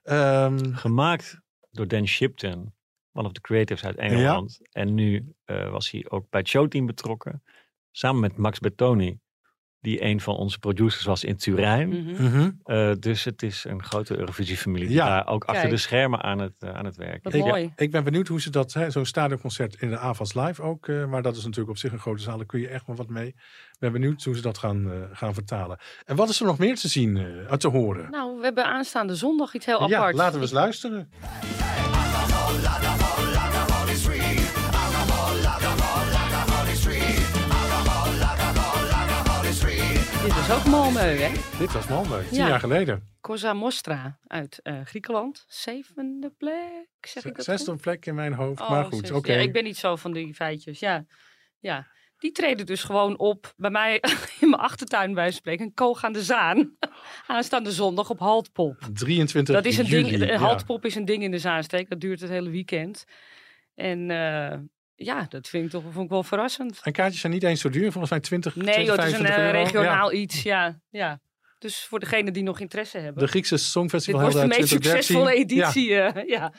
[0.04, 1.40] Ehm, Gemaakt
[1.72, 2.74] door Dan Shipton,
[3.12, 4.60] one of the creatives uit Engeland.
[4.72, 7.44] En nu eh, was hij ook bij het showteam betrokken.
[7.92, 9.20] Samen met Max Bettoni,
[9.86, 11.90] die een van onze producers was in Turijn.
[11.90, 12.24] Mhm.
[12.24, 12.50] mhm.
[12.64, 14.88] Eh, dus het is een grote Eurovisie-familie.
[14.88, 15.08] die Ja.
[15.08, 17.32] daar ook achter de schermen aan het, eh, aan het werken.
[17.32, 17.38] Is.
[17.40, 17.74] Ik- mooi.
[17.76, 20.88] Ik ben benieuwd hoe ze dat, zo'n stadionconcert in de AFAS Live ook.
[20.88, 22.38] eh, maar dat is natuurlijk op zich een grote zaal.
[22.38, 23.28] Daar kun je echt wel wat mee.
[23.28, 23.36] Ik
[23.80, 25.78] ben benieuwd hoe ze dat gaan, gaan vertalen.
[26.06, 28.12] En wat is er nog meer te zien, eh, te horen?
[28.12, 30.16] Nou, we hebben aanstaande zondag iets heel ja, apart.
[30.16, 31.10] laten we eens luisteren.
[40.48, 41.58] Dit is ook Malmö, hè?
[41.60, 42.48] Dit was Malmö, tien Ja.
[42.48, 43.10] jaar geleden.
[43.22, 45.46] Cosa Mostra uit eh, Griekenland.
[45.48, 47.82] Zevende plek, zeg ik dat Zesde goed?
[47.82, 49.34] plek in mijn hoofd, Oh, maar goed, oké.
[49.34, 51.06] Ja, ik ben niet zo van die feitjes, ja.
[51.60, 51.88] ja.
[52.18, 53.96] Die treden dus gewoon op bij mij
[54.42, 55.66] in mijn achtertuin bij spreken.
[55.66, 56.78] Een koog aan de Zaan.
[57.28, 58.78] Aanstaande zondag op Haltpop.
[58.94, 60.18] 23 Dat is een juli.
[60.18, 60.38] ding, ja.
[60.38, 61.90] Haltpop is een ding in de Zaanstreek.
[61.90, 63.04] Dat duurt het hele weekend.
[63.76, 64.58] En eh,
[64.96, 66.80] ja, dat vind ik toch vond ik wel verrassend.
[66.84, 69.20] En kaartjes zijn niet eens zo duur, volgens mij 20, Nee, joh, 20 het is
[69.20, 70.18] een 25 eh, regionaal Ja.
[70.20, 70.80] iets, ja.
[70.90, 71.20] ja.
[71.60, 73.24] Dus voor degenen die nog interesse hebben.
[73.24, 75.16] De Griekse Dit Songfestival wordt de Helden meest 2013.
[75.16, 75.96] succesvolle Ja, editie.
[76.00, 76.52] eh,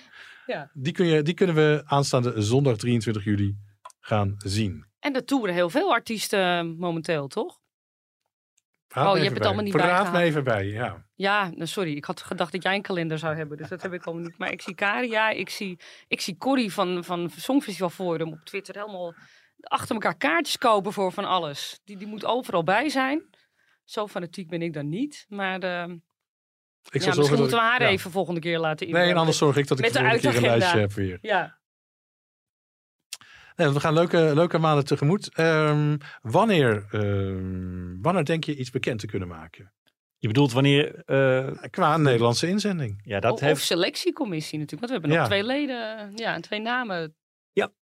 [0.47, 0.71] ja.
[0.73, 3.57] die, kun je, die kunnen we aanstaande zondag 23 juli
[4.01, 4.87] gaan zien.
[5.01, 7.59] En er toeren heel veel artiesten eh, momenteel, toch?
[8.89, 9.73] Praat Oh, me je hebt het allemaal bij.
[9.73, 10.29] niet Praat me bijgehaald.
[10.31, 11.06] even bij, ja.
[11.19, 11.97] Ja, nou, sorry.
[11.97, 13.57] Ik had gedacht dat jij een kalender zou hebben.
[13.57, 14.39] Dus dat heb ik allemaal niet.
[14.39, 18.75] Maar ik zie Karia, ik zie, ik zie Corrie van, van Songfestival Forum op Twitter
[18.75, 19.15] helemaal
[19.61, 21.81] achter elkaar kaartjes kopen voor van alles.
[21.85, 23.23] Die, die moet overal bij zijn.
[23.85, 25.27] Zo fanatiek ben ik dan niet.
[25.29, 25.93] Maar eh, Ik ja, zal
[26.93, 27.89] misschien zorgen dat moeten we ik- haar ja.
[27.89, 29.11] even volgende keer laten Nee, inbellen.
[29.11, 31.19] en anders zorg ik dat ik de volgende keer een lijstje heb weer.
[31.23, 31.59] Ja.
[33.57, 35.35] Nee, we gaan leuke, leuke maanden tegemoet.
[35.35, 39.73] Ehm, wanneer, ehm, wanneer denk je iets bekend te kunnen maken?
[40.19, 41.03] Je bedoelt wanneer...
[41.05, 43.01] eh, Qua een Nederlandse inzending.
[43.05, 43.53] ja, dat of, heeft...
[43.55, 44.91] of selectiecommissie natuurlijk.
[44.91, 45.45] Want we hebben nog Ja.
[45.45, 47.15] twee leden, ja, en twee namen.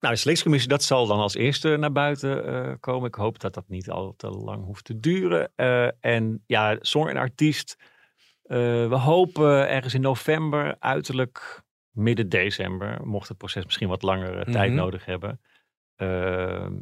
[0.00, 3.08] Nou, de selectiecommissie, dat zal dan als eerste naar buiten eh, komen.
[3.08, 5.52] Ik hoop dat dat niet al te lang hoeft te duren.
[5.54, 7.76] Eh, en ja, song en artiest.
[8.42, 8.56] eh,
[8.88, 13.06] we hopen ergens in november, uiterlijk midden december.
[13.06, 14.78] Mocht het proces misschien wat langer eh, tijd Mhm.
[14.80, 15.40] nodig hebben.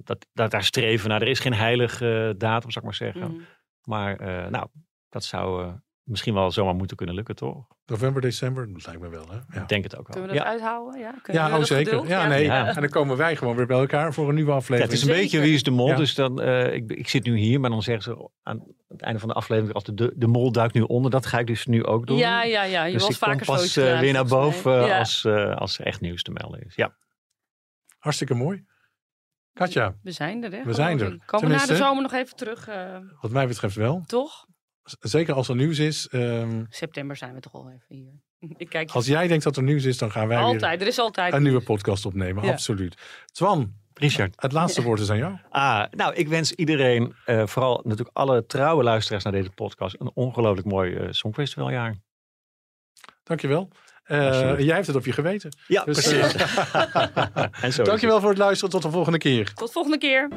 [0.04, 1.22] dat, dat daar streven naar.
[1.22, 3.30] Er is geen heilige datum, zou ik maar zeggen.
[3.32, 3.40] Mhm.
[3.82, 4.66] Maar eh, nou,
[5.08, 7.66] dat zou eh, misschien wel zomaar moeten kunnen lukken, toch?
[7.86, 9.28] November, december, dat lijkt me wel.
[9.30, 9.36] Hè?
[9.54, 10.16] Ja, Ik denk het ook wel.
[10.16, 10.50] Kunnen we dat Ja.
[10.52, 11.00] uithouden?
[11.00, 11.92] Ja, Kunnen ja we oh, dat zeker.
[11.92, 12.08] geduld?
[12.08, 12.44] Ja, nee.
[12.44, 12.66] Ja.
[12.66, 14.90] En dan komen wij gewoon weer bij elkaar voor een nieuwe Ja, aflevering.
[14.90, 15.22] het is een Zeker.
[15.22, 15.88] beetje wie is de mol.
[15.88, 15.96] Ja.
[15.96, 19.18] Dus dan, eh, ik, ik zit nu hier, maar dan zeggen ze aan het einde
[19.20, 21.10] van de aflevering als de, de, mol duikt nu onder.
[21.10, 22.16] Dat ga ik dus nu ook doen.
[22.16, 22.84] Ja, ja, ja.
[22.84, 25.86] Je dus was ik kom vaker pas eh, weer naar boven als, eh, als er
[25.86, 26.74] echt nieuws te melden is.
[26.74, 26.96] Ja.
[27.98, 28.64] Hartstikke mooi.
[29.52, 30.62] Katja, We zijn er, hè?
[30.64, 31.18] We zijn er.
[31.26, 34.02] Komen we na de zomer nog even terug, eh, wat mij betreft wel.
[34.06, 34.46] toch?
[35.00, 36.08] Zeker als er nieuws is.
[36.08, 38.12] ehm, September zijn we toch al even hier.
[38.56, 40.80] Ik kijk als jij denkt dat er nieuws is, dan gaan wij altijd.
[40.80, 42.44] Er is altijd een nieuwe podcast opnemen.
[42.44, 42.50] Ja.
[42.52, 42.96] Absoluut.
[43.32, 44.34] Twan, Richard.
[44.36, 45.36] het laatste woord is aan jou.
[45.50, 50.10] Ah, nou, ik wens iedereen, eh, vooral natuurlijk alle trouwe luisteraars naar deze podcast, een
[50.14, 51.94] ongelooflijk mooi eh, Songfestivaljaar.
[53.22, 53.68] Dankjewel.
[54.04, 54.62] Eh Alsjeblieft.
[54.62, 55.56] jij hebt het op je geweten.
[55.66, 56.34] Ja, Dus, precies.
[57.64, 58.70] en zo dankjewel voor het luisteren.
[58.72, 59.52] Tot de volgende keer.
[59.54, 60.28] Tot volgende keer.